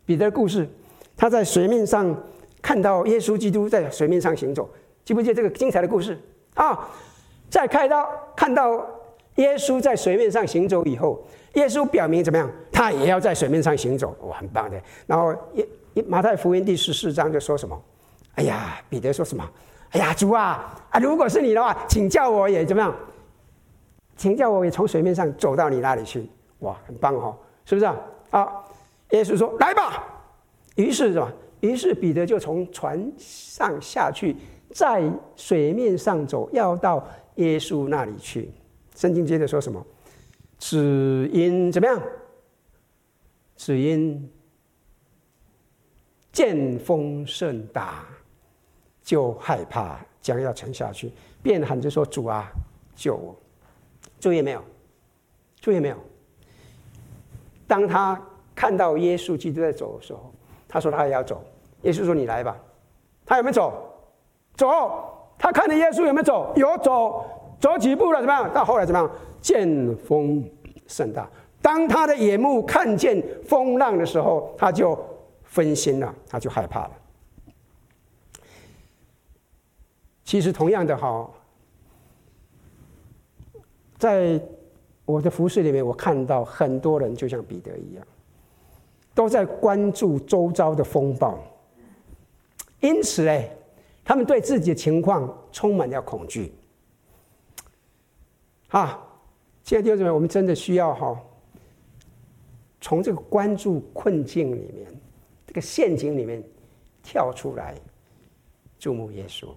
[0.06, 0.66] 彼得的故事？
[1.14, 2.18] 他在水面上
[2.62, 4.66] 看到耶稣基督在水面上行走，
[5.08, 6.20] 记不记得这个精彩的故事
[6.52, 6.86] 啊？
[7.48, 8.86] 在看到看到
[9.36, 12.46] 耶稣在水面上行走以后，耶稣表明怎么样？
[12.70, 14.78] 他也要在水面上行走，哇，很棒的。
[15.06, 15.34] 然后
[16.06, 17.82] 马太福音第十四章就说什么？
[18.34, 19.42] 哎呀，彼得说什么？
[19.92, 22.94] 哎呀，主啊啊，如果是你的话，请叫我也怎么样？
[24.14, 26.28] 请叫我也从水面上走到你那里去。
[26.58, 27.96] 哇，很棒哦，是不是啊？
[28.28, 28.52] 啊，
[29.12, 30.04] 耶稣说：“来吧。”
[30.76, 31.32] 于是什么？
[31.60, 34.36] 于是彼得就从船上下去，
[34.78, 38.48] 在水面上走，要到耶稣那里去。
[38.94, 39.84] 圣经接着说什么？
[40.56, 42.00] 只因怎么样？
[43.56, 44.30] 只因
[46.30, 48.06] 见风甚大，
[49.02, 51.10] 就害怕，将要沉下去，
[51.42, 52.48] 便喊着说：“主啊，
[52.94, 53.34] 救我！”
[54.20, 54.62] 注意没有？
[55.60, 55.96] 注意没有？
[57.66, 60.32] 当他看到耶稣基督在走的时候。
[60.68, 61.42] 他说他也要走，
[61.82, 62.56] 耶稣说你来吧，
[63.26, 63.87] 他有没有走？
[64.58, 65.00] 走，
[65.38, 66.52] 他看着耶稣有没有走？
[66.56, 67.24] 有走，
[67.60, 68.20] 走几步了？
[68.20, 68.52] 怎么样？
[68.52, 69.10] 到后来怎么样？
[69.40, 70.44] 见风
[70.88, 71.30] 甚大。
[71.62, 74.98] 当他的眼目看见风浪的时候，他就
[75.44, 76.90] 分心了，他就害怕了。
[80.24, 81.30] 其实同样的哈，
[83.96, 84.40] 在
[85.04, 88.04] 我的服事里面，我看到很多人就像彼得一样，
[89.14, 91.38] 都在关注周遭的风暴，
[92.80, 93.56] 因此嘞，
[94.08, 96.50] 他们对自己的情况充满了恐惧。
[98.68, 99.06] 啊，
[99.62, 101.14] 现在弟兄姊妹，我们真的需要哈。
[102.80, 104.86] 从这个关注困境里面，
[105.46, 106.42] 这个陷阱里面
[107.02, 107.74] 跳出来，
[108.78, 109.48] 注目耶稣。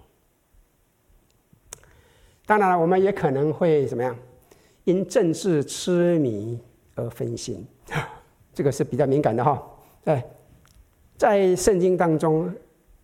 [2.44, 4.14] 当然了，我们也可能会怎么样？
[4.84, 6.60] 因政治痴迷
[6.94, 7.66] 而分心，
[8.52, 9.66] 这个是比较敏感的哈。
[10.04, 10.22] 哎，
[11.16, 12.54] 在圣经当中，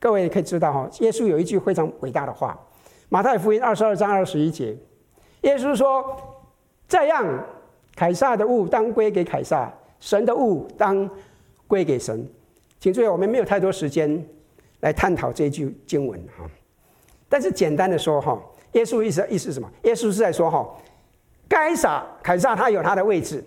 [0.01, 2.59] 各位可以知道哈，耶稣有一句非常伟大的话，
[3.09, 4.77] 《马太福音》二十二章二十一节，
[5.43, 6.17] 耶稣说
[6.87, 7.45] ：“这样，
[7.97, 11.11] 凯撒的物当归给凯撒。”神的物当
[11.67, 12.25] 归给神，
[12.79, 14.25] 请注意，我们没有太多时间
[14.79, 16.49] 来探讨这句经文哈。
[17.29, 18.41] 但是简单的说哈，
[18.75, 19.69] 耶稣意思意思是什么？
[19.83, 20.65] 耶稣是在说哈，
[21.49, 23.43] 该撒凯撒他有他的位置，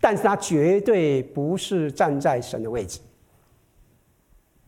[0.00, 2.98] 但是他绝对不是站在神的位置。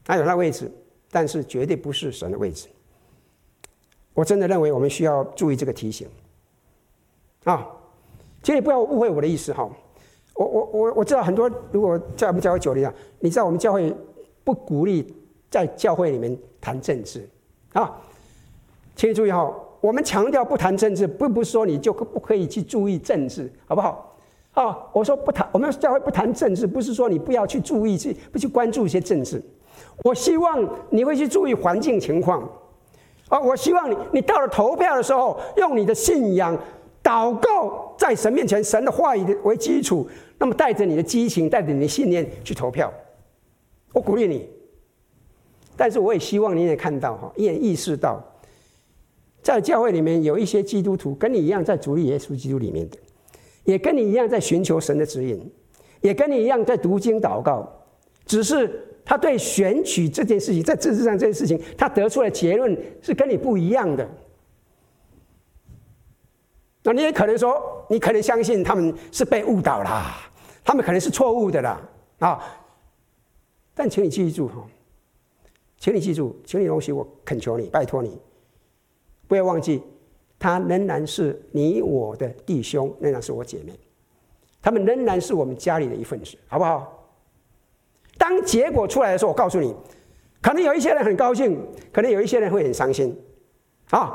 [0.05, 0.71] 他有他的位置，
[1.11, 2.69] 但是绝对不是神的位置。
[4.15, 6.09] 我真的认为我们需要注意这个提醒
[7.45, 7.67] 啊，
[8.43, 9.69] 请你不要误会我的意思哈。
[10.35, 13.95] 我我我我知道很多，如果在我们教会久了，你知道我们教会
[14.43, 15.15] 不鼓励
[15.51, 17.29] 在教会里面谈政治
[17.73, 18.01] 啊，
[18.97, 24.17] 请你注意哈，我们强调不谈政治，并不是说你就不可以去注意政治，好不好？
[24.53, 29.43] 啊，我说不谈，我们教会不谈政治，不是说你不要去注意去不去关注一些政治，
[30.03, 32.43] 我希望你会去注意环境情况
[33.29, 36.59] 啊，我希望你你到了投票的时候，用你的信仰
[37.03, 40.09] 祷告，在神面前，神的话语为基础。
[40.39, 42.91] 那么带着你的激情，带着你的信念去投票，
[43.93, 44.49] 我鼓励你。
[45.77, 48.23] 但是我也希望你也看到哈，也意识到，
[49.43, 52.97] 在教会里面有一些基督徒跟你一样在主耶稣基督里面的，
[53.65, 55.53] 也跟你一样在寻求神的指引，
[56.01, 57.71] 也跟你一样在读经祷告，
[58.25, 64.09] 只是他对选举这件事情，在政治上这件事情，他得出的结论是跟你不一样的。
[66.85, 70.31] 那你也可能说，你可能相信他们是被误导啦。
[70.63, 71.83] 他们可能是错误的啦，
[72.21, 72.41] 啊！
[73.75, 74.65] 但请你记住哈，
[75.77, 78.17] 请你记住，请你容许我恳求你，拜托你，
[79.27, 79.83] 不要忘记，
[80.39, 83.73] 他仍然是你我的弟兄，仍然是我姐妹，
[84.63, 87.00] 他们仍然是我们家里的一份子，好不好？
[88.21, 89.75] 当结果出来的时候，我告诉你，
[90.43, 91.59] 可能有一些人很高兴，
[91.91, 93.19] 可能有一些人会很伤心，
[93.89, 94.13] 啊！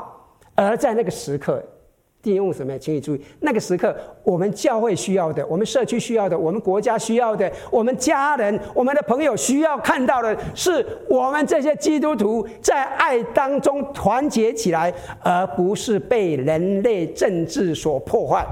[0.54, 1.60] 而在那个时刻。
[2.22, 2.76] 利用什么？
[2.76, 18.44] 请你注意，那个时刻，我们教会需要的，我们社区需要的，我们国家需要的，我们家人、我们的朋友需要看到的，是我们这些基督徒在爱当中团结起来，而不是被人类政治所破坏。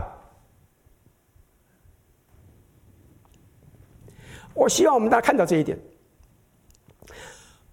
[4.54, 5.78] 我希望我们大家看到这一点。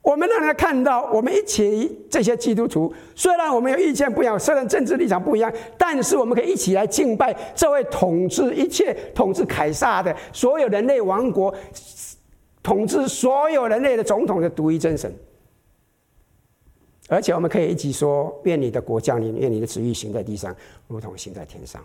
[0.01, 11.53] 我们让人看到，我们一起这些基督徒，虽然我们有意见不一样，虽然政治立场不一样，但是我们可以一起来敬拜这位统治一切、统治凯撒的所有人类王国、
[12.63, 15.15] 统治所有人类的总统的独一真神。
[17.07, 20.55] 而且我们可以一起说：愿你的国降临，愿你的旨意行在地上，
[20.87, 21.79] 如同行在天上。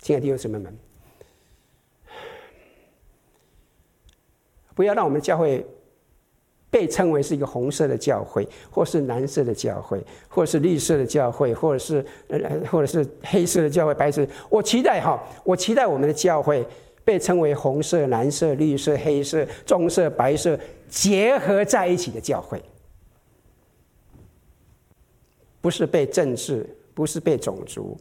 [0.00, 0.76] 亲爱的弟兄姊妹们。
[4.74, 5.64] 不要让我们的教会
[6.70, 14.26] 被称为是一个红色的教会，或是蓝色的教会，或是绿色的教会，或者是呃，或者是黑色的教会、白色。
[14.50, 16.66] 我期待哈，我期待我们的教会
[17.04, 20.58] 被称为红色、蓝色、绿色、黑色、棕色、白色
[20.88, 22.60] 结合在一起的教会，
[25.60, 27.96] 不是被政治，不是被种族，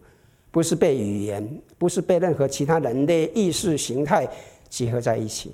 [0.49, 1.47] 不是被语言，
[1.77, 4.27] 不是被任何其他人类意识形态
[4.67, 5.53] 结合在一起。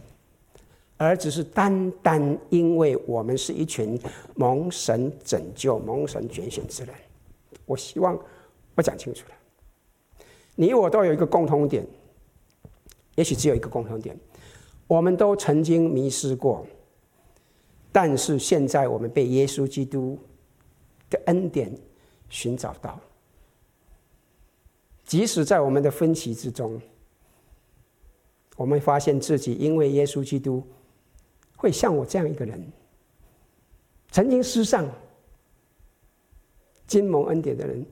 [1.01, 3.97] 而只是单单因为我们是一群
[4.35, 6.93] 蒙神拯救、蒙神拣选之人，
[7.65, 8.19] 我希望
[8.75, 9.35] 我讲清楚了。
[10.55, 11.87] 你我都有一个共同点，
[13.15, 14.13] 也许只有一个共同点，
[14.87, 16.67] 我们都曾经迷失过，
[17.93, 20.19] 但是现在我们被耶稣基督
[21.09, 21.73] 的恩典
[22.27, 22.99] 寻找到，
[25.05, 26.77] 即使在我们的分歧之中，
[28.57, 30.61] 我们发现自己因为耶稣基督。
[31.59, 32.71] 会像我这样一个人，
[34.11, 34.87] 曾经失丧，
[36.87, 37.85] 金蒙恩典的人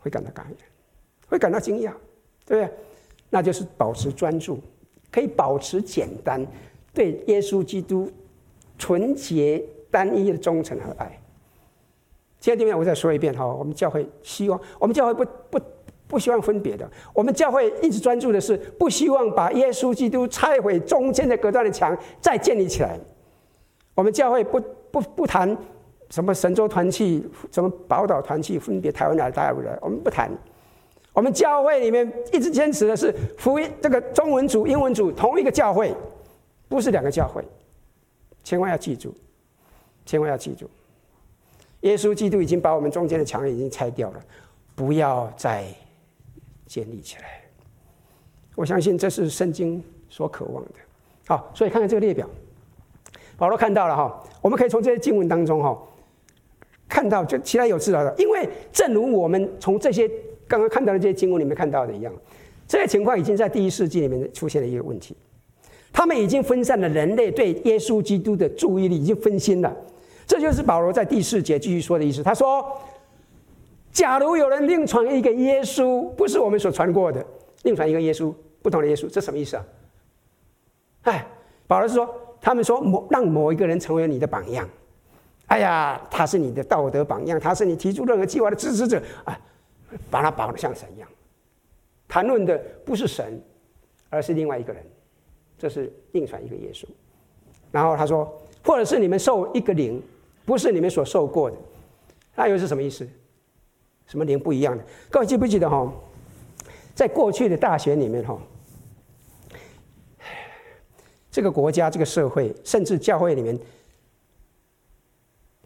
[0.00, 0.56] 会感到感恩，
[1.28, 1.92] 会感到惊讶，
[2.44, 2.74] 对不对？
[3.30, 4.58] 那就是保持专注，
[5.12, 6.44] 可以保持简单，
[6.92, 8.10] 对耶稣基督
[8.76, 11.16] 纯洁单一的忠诚和爱。
[12.40, 15.64] 今天弟兄，我再说一遍哈，我们教会希望，我们教会不不
[16.08, 22.98] 不希望分别的，我们教会一直专注的是，不希望把耶稣基督拆毁中间的隔断的墙再建立起来。
[23.94, 24.58] 我们教会不
[24.90, 25.56] 不不谈
[26.08, 30.30] 什么神州团契，什么宝岛团契，分别台湾来大陆来，我们不谈。
[31.12, 35.94] 我们教会里面一直坚持的是福音，这个中文组、英文组同一个教会，
[36.68, 37.44] 不是两个教会，
[38.44, 39.12] 千万要记住，
[40.06, 40.70] 千万要记住。
[41.80, 44.20] 耶稣基督已经把我们中间的墙已经拆掉了，
[44.74, 45.66] 不要再
[46.68, 47.40] 建立起来。
[48.54, 50.70] 我相信这是圣经所渴望的。
[51.26, 52.28] 好，所以看看这个列表，
[53.36, 55.76] 保罗看到了哈，我们可以从这些经文当中哈
[56.88, 60.08] 看到，就其他有知道的，因为正如我们从这些
[60.46, 62.12] 刚刚看到的这些经文里面看到的一样，
[62.66, 65.14] 这些情况已经在第一世纪里面出现了一个问题，
[65.92, 69.76] 他们已经分散了人类对耶稣基督的注意力，已经分心了。
[70.26, 72.22] 这就是保罗在第四节继续说的意思。
[72.22, 72.64] 他说
[73.92, 77.24] ：“假如有人另传一个耶稣，不是我们所传过的，
[77.62, 78.32] 另传一个耶稣，
[78.62, 79.64] 不同的耶稣，这什么意思啊？”
[81.02, 81.26] 哎，
[81.66, 82.08] 保罗说，
[82.40, 84.68] 他们说某让某一个人成为你的榜样，
[85.46, 89.38] 哎呀，他是你的道德榜样，他是你提出任何计划的支持者，啊，
[90.10, 91.08] 把他绑得像神一样。
[92.06, 93.40] 谈论的不是神，
[94.10, 94.82] 而是另外一个人，
[95.58, 96.84] 这是另传一个耶稣。
[97.72, 100.02] 然后他说，或者是你们受一个灵。
[100.46, 101.56] 不是你们所受过的，
[102.34, 103.06] 那又是什么意思？
[104.08, 104.84] 什么灵不一样的？
[105.10, 105.92] 各位记不记得哈？
[106.94, 108.36] 在过去的大学里面哈，
[111.30, 113.56] 这个国家、这个社会，甚至教会里面，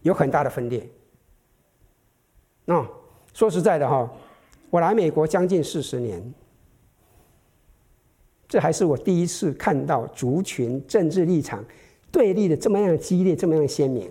[0.02, 0.86] 有很大的分裂。
[2.64, 2.86] 那
[3.32, 4.12] 说实在的哈，
[4.68, 6.34] 我来美国将近四十年，
[8.48, 11.64] 这还是我第一次看到族群、政治立场
[12.10, 14.10] 对立的这么样激烈、这么样鲜明。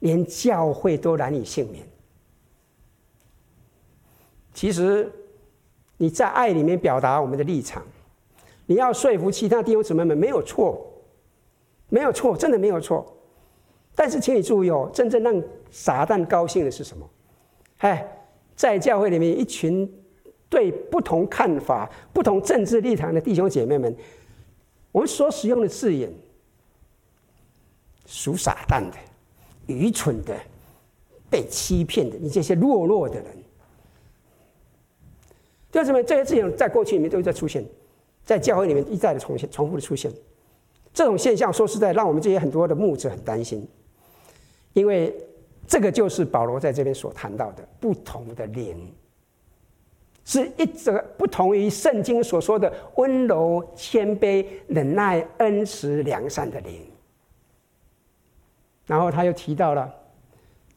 [0.00, 1.82] 连教会都难以幸免。
[4.56, 5.12] 其实
[5.98, 7.82] 你在爱里面表达我们的立场，
[8.64, 10.82] 你要说服其他弟兄姊妹们没有错，
[11.90, 13.14] 没有错，真的没有错。
[13.94, 17.06] 但是请你注意哦，真正让撒旦高兴的是什么？
[17.80, 18.08] 哎，
[18.56, 19.86] 在教会里面一群
[20.48, 23.94] 对不同看法、不同政治立场的弟兄姐妹们，
[24.90, 26.10] 我们所使用的字眼
[28.06, 28.96] 属撒旦的。
[29.66, 30.34] 愚蠢的、
[31.28, 33.26] 被欺骗的，你这些懦弱的人，
[35.76, 37.62] 就什么这些事情在过去里面都在出现，
[38.24, 40.10] 在教会里面一再的重现、重复的出现。
[40.94, 43.68] 这种现象说实在，让我们这些很多的牧者很担心，
[44.72, 45.14] 因为
[45.66, 48.90] 这个就是保罗在这边所谈到的不同的灵，
[50.24, 56.80] 是一则不同于圣经所说的温柔、谦卑、忍耐、恩慈、良善的灵。
[58.86, 59.94] 然后他又提到了，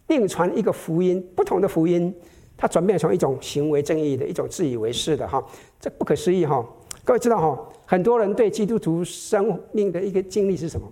[0.07, 2.13] 另传一个福音，不同的福音，
[2.59, 5.41] 它转变成一种行为正义的一种自以为是的哈，
[5.79, 6.63] 这不可思议哈。
[7.05, 10.85] 各位知道哈，很多人对基督徒生命的一个经历是什么？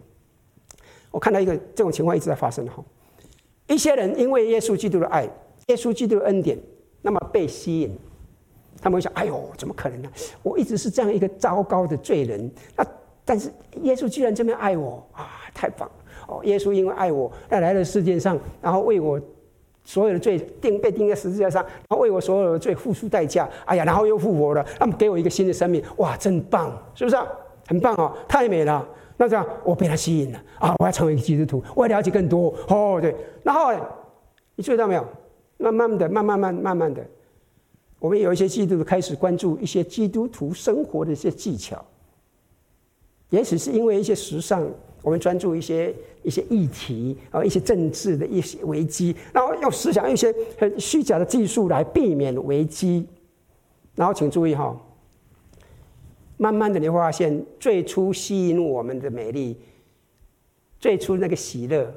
[1.12, 2.82] 我看到一个这种情况一直在发生哈。
[3.68, 5.24] 一些人因为耶稣基督的爱，
[5.68, 6.58] 耶稣基督的恩典，
[7.02, 7.94] 那么被吸引，
[8.82, 10.10] 他们会想：哎呦，怎么可能呢？
[10.42, 12.86] 我一直是这样一个糟糕的罪人，那
[13.26, 13.52] 但是
[13.82, 15.96] 耶稣居然这么爱我啊，太棒了！
[16.30, 19.20] 哦，耶稣因为爱我，来来了世界上，然后为我
[19.88, 23.50] 所有的罪钉被钉在十字架上，然后为我所有的罪付出代价。
[23.64, 27.26] 哎呀，然后又复活了，那么给我一个新的生命，哇，真棒，是不是啊？
[27.68, 28.86] 很棒哦，太美了。
[29.16, 30.76] 那这样，我被他吸引了啊！
[30.80, 32.54] 我要成为一个基督徒，我要了解更多。
[32.68, 33.16] 哦，对。
[33.44, 33.72] 然后
[34.58, 35.06] 你注意到没有？
[35.58, 37.02] 慢慢的，慢慢慢慢慢的，
[37.98, 41.82] 我们有一些基督徒开始关注一些基督徒生活的一些技巧，
[43.30, 44.70] 也许是因为一些时尚。
[45.08, 53.08] 我们专注一些一些议题啊，一些政治的一些危机，然后用思想一些很虚假的技术来避免危机。
[53.96, 54.78] 然后请注意哈，
[56.36, 59.58] 慢慢的你会发现，最初吸引我们的美丽，
[60.78, 61.90] 最初那个喜乐，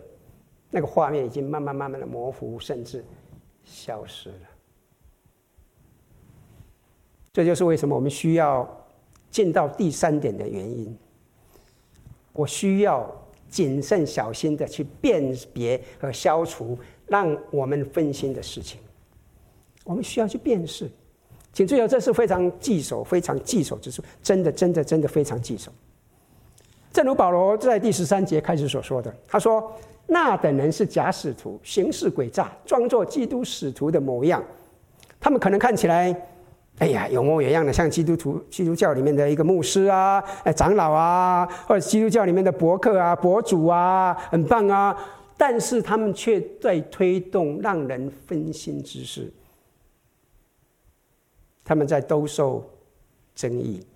[0.71, 3.05] 那个画面已经慢慢慢慢的模糊，甚至
[3.65, 4.49] 消失了。
[7.33, 8.87] 这就是为什么我们需要
[9.33, 10.97] 进到第三点的原因。
[12.33, 13.11] 我需要
[13.49, 18.81] 谨慎小心的去辨别和消除让我们分心的事情。
[19.85, 20.89] 我们需要去辨识，
[21.53, 25.72] 请注意，这是非常棘手、非常棘手之处，真的、真的、真的非常棘手。
[26.93, 29.72] 正如保罗在第十三节开始所说的，他说
[30.07, 34.45] ：“那等人是假使徒，行事诡诈，装作基督使徒的模样。
[35.18, 36.14] 他们可能看起来，
[36.81, 44.97] 哎呀，有模有样的，像基督徒、基督教里面的一个牧师啊、哎长老啊，或者基督教里面的博客啊、博主啊，很棒啊。
[45.37, 49.31] 但是他们却在推动让人分心之事。
[51.62, 52.68] 他们在兜售
[53.35, 53.87] 争议。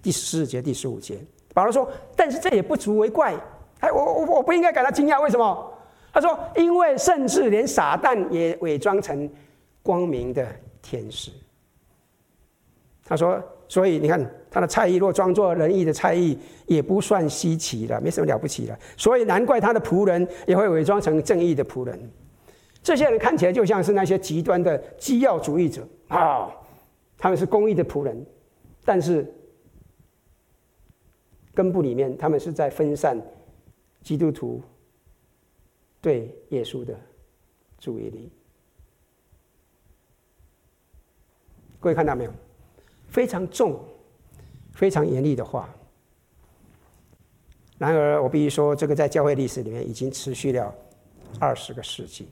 [0.00, 1.18] 第十四节、第十五节，
[1.52, 3.34] 保罗说：“但是这也不足为怪。”
[3.80, 5.72] 哎，我我我不应该感到惊讶，为什么？
[6.12, 9.28] 他说：“因为甚至连撒旦也伪装成
[9.82, 10.46] 光明的
[10.80, 11.32] 天使。”
[13.10, 18.78] 他说：“所以你看他的菜艺，若装作仁义的菜艺，也不算稀奇了，没什么了不起了。
[18.96, 22.10] 所以难怪他的仆人也会伪装成正义的仆人。
[22.80, 26.48] 这些人看起来就像是那些极端的基要主义者啊，
[27.18, 28.24] 他们是公义的仆人，
[28.84, 29.26] 但是
[31.52, 33.20] 根部里面，他们是在分散。”
[34.02, 34.62] 基督徒
[36.00, 36.98] 对耶稣的
[37.78, 38.32] 注意力，
[41.80, 42.32] 各位看到没有？
[43.10, 43.78] 非常重、
[44.72, 45.68] 非常严厉的话。
[47.78, 50.74] 然而，我必须说，这个在教会历史里面已经持续了
[51.38, 52.28] 二十个世纪，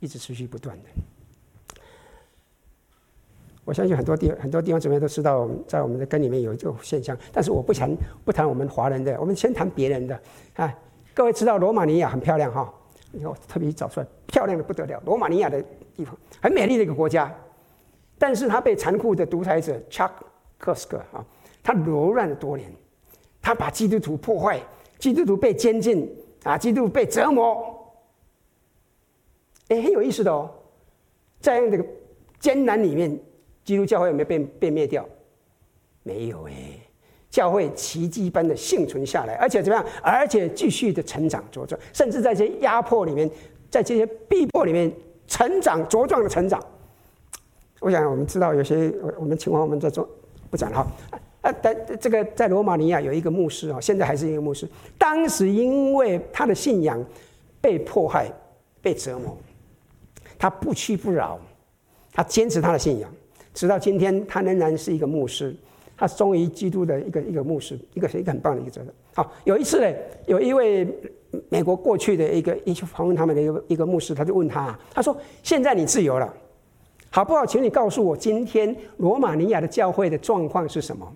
[0.00, 0.88] 一直持续不断的。
[3.64, 7.16] 我相信很多地很多地方姊妹都知道，在我们的根里面有一种现象。
[7.32, 10.20] 但是我不谈不谈我们华人的，我们先谈别人的。
[10.56, 10.78] 啊，
[11.14, 12.70] 各位知道罗马尼亚很漂亮哈，
[13.10, 15.02] 你看我特别找出来，漂亮的不得了。
[15.06, 15.64] 罗马尼亚的
[15.96, 17.34] 地方很美丽的一个国家，
[18.18, 20.10] 但是他被残酷的独裁者查
[20.58, 21.24] 克斯克啊，
[21.62, 22.70] 他柔软了多年，
[23.42, 24.60] 他把基督徒破坏，
[24.98, 26.10] 基督徒被监禁
[26.44, 27.94] 啊，基督徒被折磨。
[29.68, 30.50] 哎，很有意思的哦，
[31.40, 31.86] 在这个
[32.38, 33.18] 艰难里面。
[33.64, 35.08] 基督教会有没有被被灭掉？
[36.02, 36.52] 没有哎，
[37.30, 39.86] 教会奇迹般的幸存下来，而且怎么样？
[40.02, 43.30] 而且继续的成长茁壮，甚至在这些压迫里面，
[43.70, 44.92] 在这些逼迫里面
[45.26, 46.62] 成长茁壮的成长。
[47.84, 50.08] 我想我们知道有些我们情况我们在做
[50.48, 50.86] 不讲了哈。
[51.42, 54.66] 啊，但这个在罗马尼亚有一个牧师啊，现在还是一个牧师，
[54.96, 57.04] 当时因为他的信仰
[57.60, 58.32] 被迫害、
[58.80, 59.36] 被折磨，
[60.38, 61.38] 他不屈不挠，
[62.14, 63.10] 他坚持他的信仰。
[63.52, 65.54] 直到今天，他仍然是一个牧师，
[65.98, 68.90] 他忠于基督的一个一个牧师，一个是一个很棒的一个责任。
[69.14, 69.94] 好，有一次呢，
[70.26, 70.88] 有一位
[71.50, 75.14] 美国过去的一个一去访问他们的一个一个牧师，他就问他，他说
[75.44, 76.34] ：“现在你自由了，
[77.14, 77.46] 好不好？
[77.46, 81.06] 请你告诉我，今天罗马尼亚的教会的状况是什么？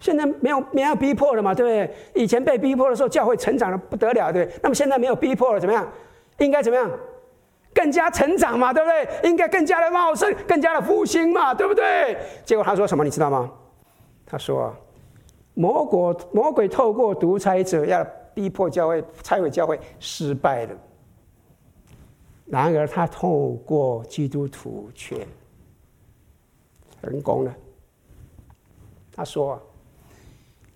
[0.00, 1.88] 现在没有没有逼迫了嘛，对不对？
[2.20, 4.60] 以前被逼迫的时候，教会成长的不得了，对不对？
[4.64, 5.88] 那么现在没有逼迫了，怎么样？
[6.38, 6.90] 应该怎么样？”
[7.72, 9.30] 更加成长嘛，对不对？
[9.30, 12.18] 应该更加的茂盛，更加的复兴嘛，对不对？
[12.44, 13.48] 结果他说什么，你知道吗？
[14.26, 14.74] 他说
[15.54, 18.04] ：“魔鬼魔鬼透过独裁者要
[18.34, 20.72] 逼迫教会，拆毁教会，失败了。
[22.64, 25.26] 然而他透过基督徒却
[27.02, 27.56] 成功了。”
[29.12, 29.60] 他说。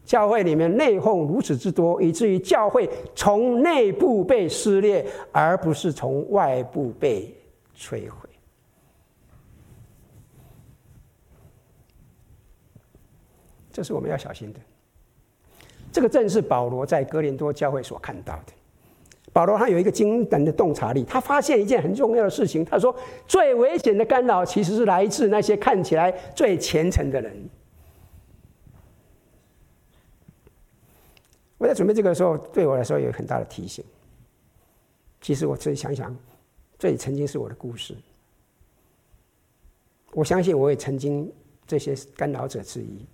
[0.02, 7.32] 教会里面内讧如此之多，以至于教会从内部被撕裂，而不是从外部被
[7.76, 8.28] 摧毁。
[13.70, 14.58] 这是我们要小心的。
[15.92, 18.52] 这个正是保罗在哥林多教会所看到的。
[19.32, 22.64] 保罗他有一个惊人的洞察力，他发现一件很重要的事情。
[22.64, 22.94] 他说，
[23.28, 27.48] 最危险的干扰其实是来自那些看起来最虔诚的人。
[31.58, 33.84] 我在准备这个时候，对我来说有很大的提醒。
[35.20, 36.16] 其实我自己想想，
[36.78, 37.94] 这也曾经是我的故事。
[40.12, 41.30] 我相信我也曾经
[41.66, 43.06] 这些干扰者之一。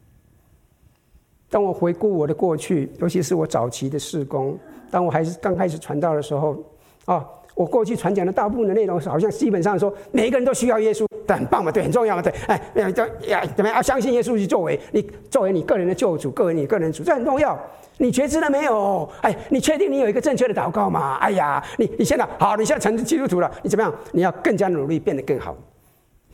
[1.51, 4.59] 当我回顾我的过去，尤其是我早期的事工，
[4.91, 6.57] 当我还是刚开始传道的时候，
[7.05, 7.27] 啊。
[7.57, 13.77] 我过去传讲的大部分的内容，好像基本上说，每一个人都需要耶稣，但很棒嘛，对，很重要嘛，对，哎，要要怎么样？
[13.77, 17.59] 要相信耶稣去作为你作为你个人的救主，作为你个人主，这很重要。
[17.97, 19.09] 你觉知了没有？
[19.23, 21.15] 哎，你确定你有一个正确的祷告吗？
[21.15, 23.95] 哎呀，你你现在好，你现在成基督徒了，你怎么样？
[24.13, 25.57] 你要更加努力变得更好，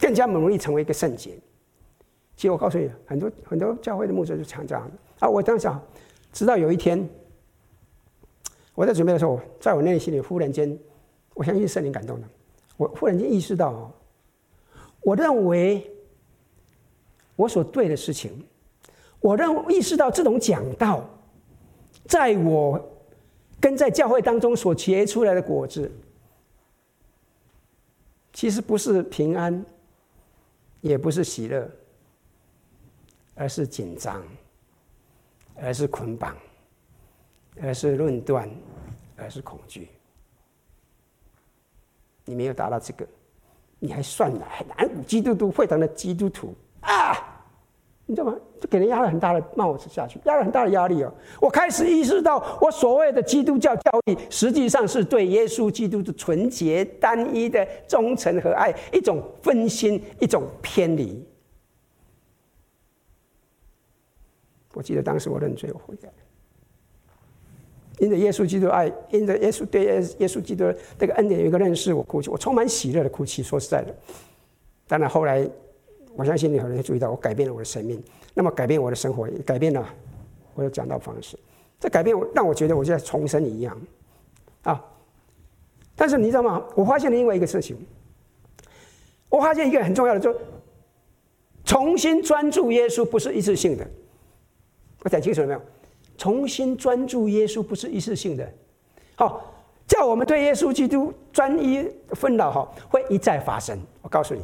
[0.01, 1.31] 更加努力成为一个圣洁。
[2.37, 4.83] 其实我告诉你，很多很多教会的牧者就强调
[5.19, 5.81] 啊，我当时想，
[6.33, 7.09] 直到有一天，
[8.75, 10.79] 我在准备的时候，在我内心里忽然间。
[11.35, 12.29] 我相信圣灵感动的，
[12.77, 13.91] 我忽然间意识到，
[15.01, 15.91] 我认为
[17.37, 18.45] 我所对的事情，
[19.19, 21.09] 我认意识到这种讲道，
[22.05, 22.79] 在我
[23.59, 25.91] 跟在教会当中所结出来的果子，
[28.35, 29.65] 其实不是平安，
[30.83, 31.67] 也不是喜乐，
[33.43, 34.23] 而是紧张，
[35.61, 36.37] 而是捆绑，
[37.61, 38.49] 而是论断，
[39.17, 39.89] 而是恐惧。
[42.25, 43.05] 你没有达到这个，
[43.81, 47.17] 你还算南南无基督徒会堂的基督徒啊？
[48.07, 48.39] 你知道吗？
[48.61, 51.13] 就给人压了很大的帽子下去，压了很大的压力哦。
[51.41, 61.27] 我开始意识到，我所谓的基督教教义，实际上是对耶稣基督的纯洁、单一的忠诚和爱一种分心，一种偏离。
[64.75, 66.09] 我记得当时我认罪，我悔改。
[67.99, 73.43] 因着耶稣基督爱，因着耶稣对耶耶稣基督的这个恩典有一个认识，我哭泣，我充满喜乐的哭泣。
[73.43, 73.95] 说实在的，
[74.87, 75.49] 当然后来。
[76.15, 77.99] 我相信你可能会注意到，我改变了我的生命，
[78.35, 79.83] 那么改变我的生活，也改变了
[80.53, 81.39] 我的讲道方式。
[81.81, 83.81] 这改变我，让我觉得我就在重生一样
[84.65, 84.85] 啊！
[85.97, 86.63] 但是你知道吗？
[86.75, 87.79] 我发现了另外一个事情，
[89.31, 90.39] 我发现一个很重要的，就
[91.65, 93.87] 重新专注耶稣不是一次性的。
[95.05, 95.61] 我讲清楚了没有？
[96.19, 98.53] 重新专注耶稣不是一次性的。
[99.17, 99.53] 好，
[99.87, 103.79] 叫我们对耶稣基督专一纷扰，哈，会一再发生。
[104.01, 104.43] 我告诉你。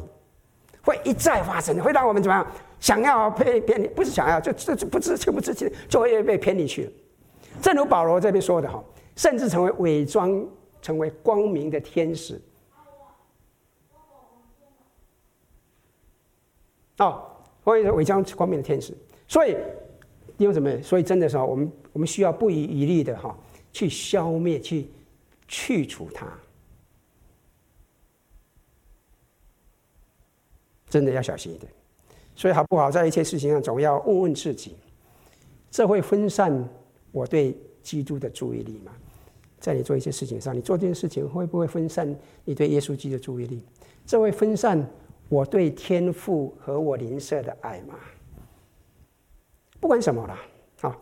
[0.81, 2.47] 会一再发生，会让我们怎么样？
[2.79, 6.89] 想要被偏离，不是想要，就就不知情不知情，就会被偏离去。
[7.61, 8.81] 正如保罗这边说的哈，
[9.15, 10.43] 甚至成为伪装，
[10.81, 12.41] 成为光明的天使。
[16.97, 17.23] 哦，
[17.63, 18.97] 会伪装光明的天使。
[19.27, 19.57] 所以
[20.39, 20.81] 因为什么？
[20.81, 23.37] 所以真的时候，我们我们需要不遗余力的哈，
[23.71, 24.87] 去消灭，去
[25.47, 26.25] 去除它。
[30.89, 31.71] 真的要小心一点，
[32.35, 32.89] 所以好不好？
[32.89, 34.75] 在一切事情上，总要问问自己：
[35.69, 36.67] 这会分散
[37.11, 38.91] 我对基督的注意力吗？
[39.59, 43.61] 在你做一些事情上，你做这件事情会不会分散你对耶稣基督的注意力？
[44.05, 44.83] 这会分散
[45.27, 47.93] 我对天父和我邻舍的爱吗？
[49.79, 50.37] 不管什么了，
[50.81, 50.97] 啊，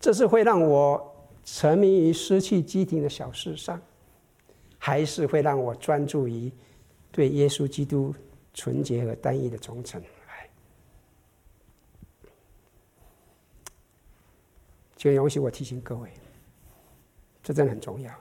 [0.00, 3.80] 这是会让我沉迷于失去基庭的小事上，
[4.78, 6.52] 还是会让我专注于
[7.10, 8.14] 对耶稣基督？
[8.54, 9.98] 纯洁和单一的忠诚，
[10.28, 10.50] 哎，
[14.94, 16.12] 请允许我提醒各位，
[17.42, 18.14] 这真的很重要。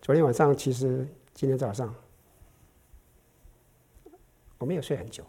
[0.00, 1.94] 昨天晚上，其实今天早上，
[4.58, 5.24] 我没有睡很久，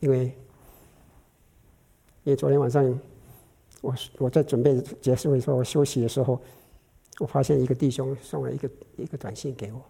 [0.00, 0.26] 因为，
[2.24, 2.98] 因为昨天晚上。
[3.80, 6.40] 我我在准备结束的时候，我休息的时候，
[7.18, 9.82] 我发现一个弟兄送了一个一个短信给我，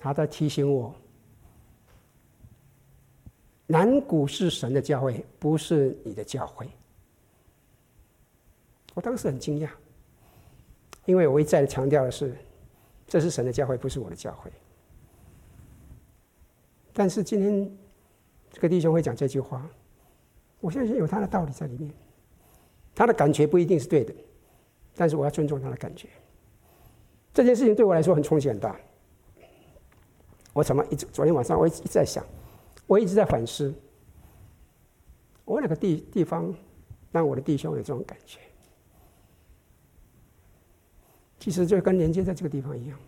[0.00, 0.92] 他在提醒我，
[3.68, 6.68] 南谷是神的教会，不是你的教会。
[8.94, 9.70] 我当时很惊讶，
[11.04, 12.36] 因为我一再强调的是，
[13.06, 14.50] 这是神的教会，不是我的教会。
[17.00, 17.66] 但是今天
[18.52, 19.66] 这个弟兄会讲这句话，
[20.60, 21.90] 我相信有他的道理在里面。
[22.94, 24.12] 他的感觉不一定是对的，
[24.94, 26.10] 但是我要尊重他的感觉。
[27.32, 28.78] 这件事情对我来说很冲击很大。
[30.52, 32.22] 我怎么一直昨天晚上我一直在想，
[32.86, 33.74] 我一直在反思，
[35.46, 36.54] 我哪个地地方
[37.10, 38.40] 让我的弟兄有这种感觉？
[41.38, 42.98] 其实就跟连接在这个地方一样。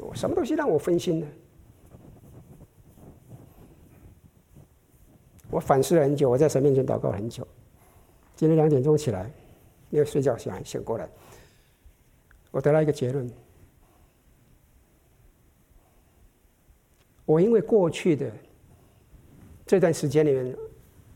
[0.00, 1.26] 我什么东西让我分心呢？
[5.50, 7.46] 我反思了很久，我在神面前祷告很久。
[8.34, 9.30] 今天两点钟起来，
[9.90, 11.08] 没有睡觉醒醒过来，
[12.50, 13.30] 我得到一个结论：
[17.24, 18.30] 我因为过去的
[19.64, 20.56] 这段时间里面，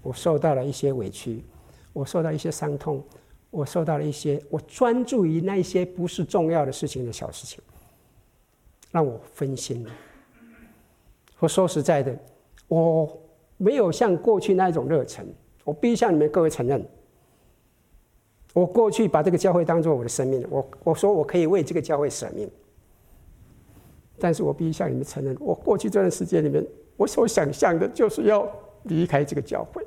[0.03, 1.45] 我受到了一些委屈，
[1.93, 3.05] 我受到一些伤痛，
[3.51, 7.63] 我受到了一些，我专注于那些不是重要的事情的小事情，
[8.91, 9.91] 让我分心了。
[11.39, 12.19] 我说实在的，
[12.69, 13.19] 我
[13.63, 15.23] 没有像过去那一种热忱，
[15.65, 16.83] 我必须向你们各位承认。
[18.55, 22.51] 我过去把这个教会当做我的生命，我我说我可以为这个教会舍命，
[24.19, 28.51] 但是我必须向你们承认，我过去这段时间里面，我所想象的就是要
[28.85, 29.87] 离开这个教会。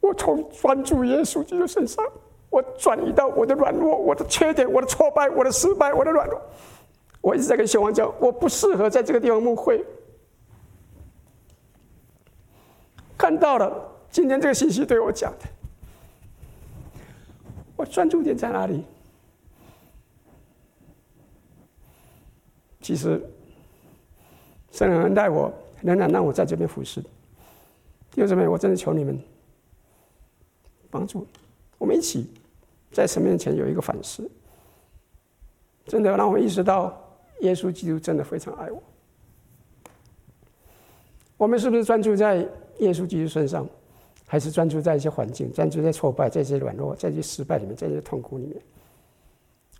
[0.00, 2.04] 我从专注耶稣基督身上，
[2.50, 6.40] 我转移到我的软弱、我的缺点、我的挫败、我的失败、我的软弱。
[7.20, 9.84] 我一直在跟小王讲，我不适合在这个地方牧会。
[13.16, 15.46] 看到了今天这个信息对我讲的，
[17.76, 18.84] 我专注点在哪里？
[22.80, 23.20] 其实，
[24.70, 25.52] 神恩待我，
[25.82, 27.02] 仍然让我在这边服侍。
[28.12, 29.20] 弟兄姊妹，我真的求你们
[30.88, 31.26] 帮助，
[31.76, 32.30] 我们一起
[32.90, 34.30] 在神面前有一个反思，
[35.84, 36.98] 真的让我意识到
[37.40, 38.82] 耶稣基督真的非常爱我。
[41.36, 42.36] 我们是不是专注在
[42.78, 43.68] 耶稣基督身上，
[44.26, 48.60] 还是专注在一些环境，专注在挫败、在这些软弱、在这些失败里面，在这些痛苦里面？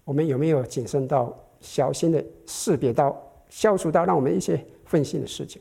[0.05, 5.61] 我们有没有谨慎到、小心的识别到、消除到让我们一些分心的事情？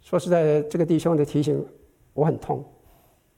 [0.00, 1.66] 说实在的，这个弟兄的提醒
[2.12, 2.64] 我很痛，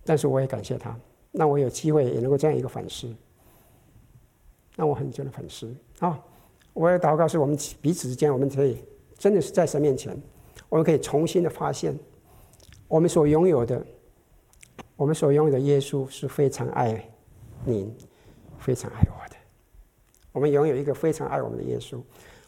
[0.05, 0.95] 但是我也感谢他，
[1.33, 3.13] 让我有机会也能够这样一个反思，
[4.77, 6.23] 让我很久的粉丝啊！
[6.75, 8.85] 我也祷告，是我们彼此之间，我们可以。
[9.19, 10.15] 真的是在神面前，
[10.69, 11.99] 我们可以重新的发现，
[12.87, 13.83] 我们所拥有的，
[14.95, 17.03] 我们所拥有的耶稣是非常爱
[17.65, 17.91] 您，
[18.59, 19.37] 非常爱我的。
[20.33, 21.99] 我们拥有一个非常爱我们的耶稣，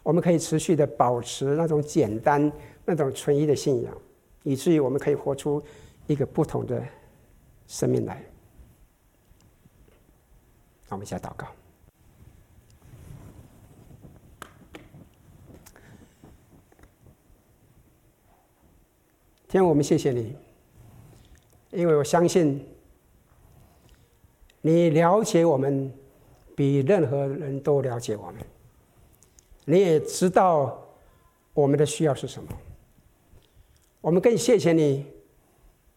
[0.03, 2.53] 我们可以持续的保持那种简单、
[2.85, 3.97] 那种纯一的信仰，
[4.43, 5.63] 以至于我们可以活出
[6.07, 6.85] 一个不同的
[7.67, 8.23] 生命来。
[10.91, 11.47] 那我们一起来祷告。
[19.49, 20.37] 天，我们谢谢你，
[21.71, 22.63] 因为我相信
[24.61, 25.91] 你了解我们，
[26.55, 28.35] 比任何人都了解我们。
[29.65, 30.79] 你也知道
[31.55, 32.49] 我们的需要是什么。
[34.03, 35.07] 我们更谢谢你，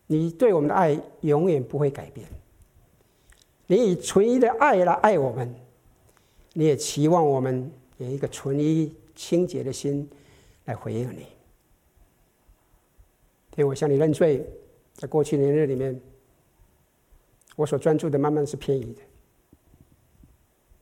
[0.08, 2.26] 你对我们的爱永远不会改变。
[3.68, 5.54] 你以纯一的爱来爱我们，
[6.54, 10.10] 你也期望我们有一个纯一清洁的心
[10.66, 11.26] 来回应你。
[13.52, 14.46] 天，我向你认罪，
[14.94, 16.00] 在过去年日里面，
[17.56, 19.02] 我所专注的慢慢是偏移的。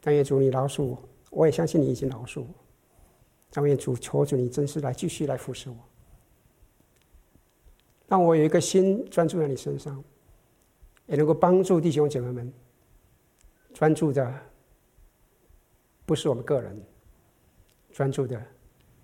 [0.02, 2.48] 但愿主你饶恕我，我也相信你已经饶恕我。
[3.52, 5.76] 但愿主求主你真是来继续来服侍我，
[8.08, 10.04] 让我有一个心专注在你身上，
[11.08, 12.54] 也能够帮助弟兄姐妹们
[13.74, 14.34] 专注的
[16.06, 16.80] 不是我们个人，
[17.92, 18.40] 专注的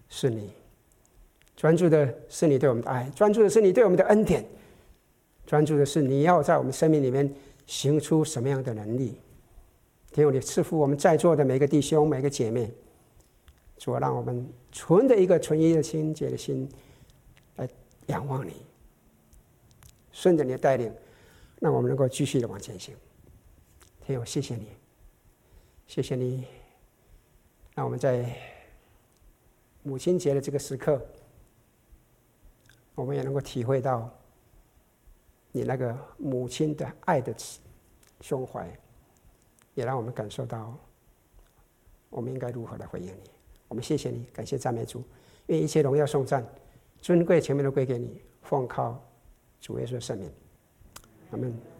[0.07, 0.51] 是你。
[1.56, 4.45] 专注的是你对我们的爱，专注的是你对我们的恩典，
[5.45, 7.34] 专注的是你要在我们生命里面
[7.66, 9.18] 行出什么样的能力。
[10.12, 12.72] 天父，你赐福我们在座的每个弟兄、每个姐妹，
[13.78, 16.70] 主啊，让我们存着一个纯一的清洁的心
[17.56, 17.68] 来
[18.08, 18.53] 仰望你，
[20.12, 20.91] 顺着你的带领，
[21.60, 22.93] 让我们能够继续的往前行。
[24.06, 24.68] 天父，谢谢你，
[25.88, 26.43] 谢谢你，
[27.74, 28.38] 让我们在
[29.84, 31.01] 母亲节的这个时刻。
[32.96, 34.10] 我们也能够体会到
[35.52, 37.34] 你那个母亲的爱的
[38.22, 38.68] 胸怀，
[39.74, 40.74] 也让我们感受到
[42.10, 43.30] 我们应该如何来回应你。
[43.68, 45.04] 我们谢谢你，感谢赞美主，
[45.48, 46.46] 愿一切荣耀颂赞、
[47.00, 48.22] 尊贵、全面都归给你。
[48.41, 49.04] 奉靠
[49.60, 50.32] 主耶稣圣名，
[51.32, 51.75] 阿门。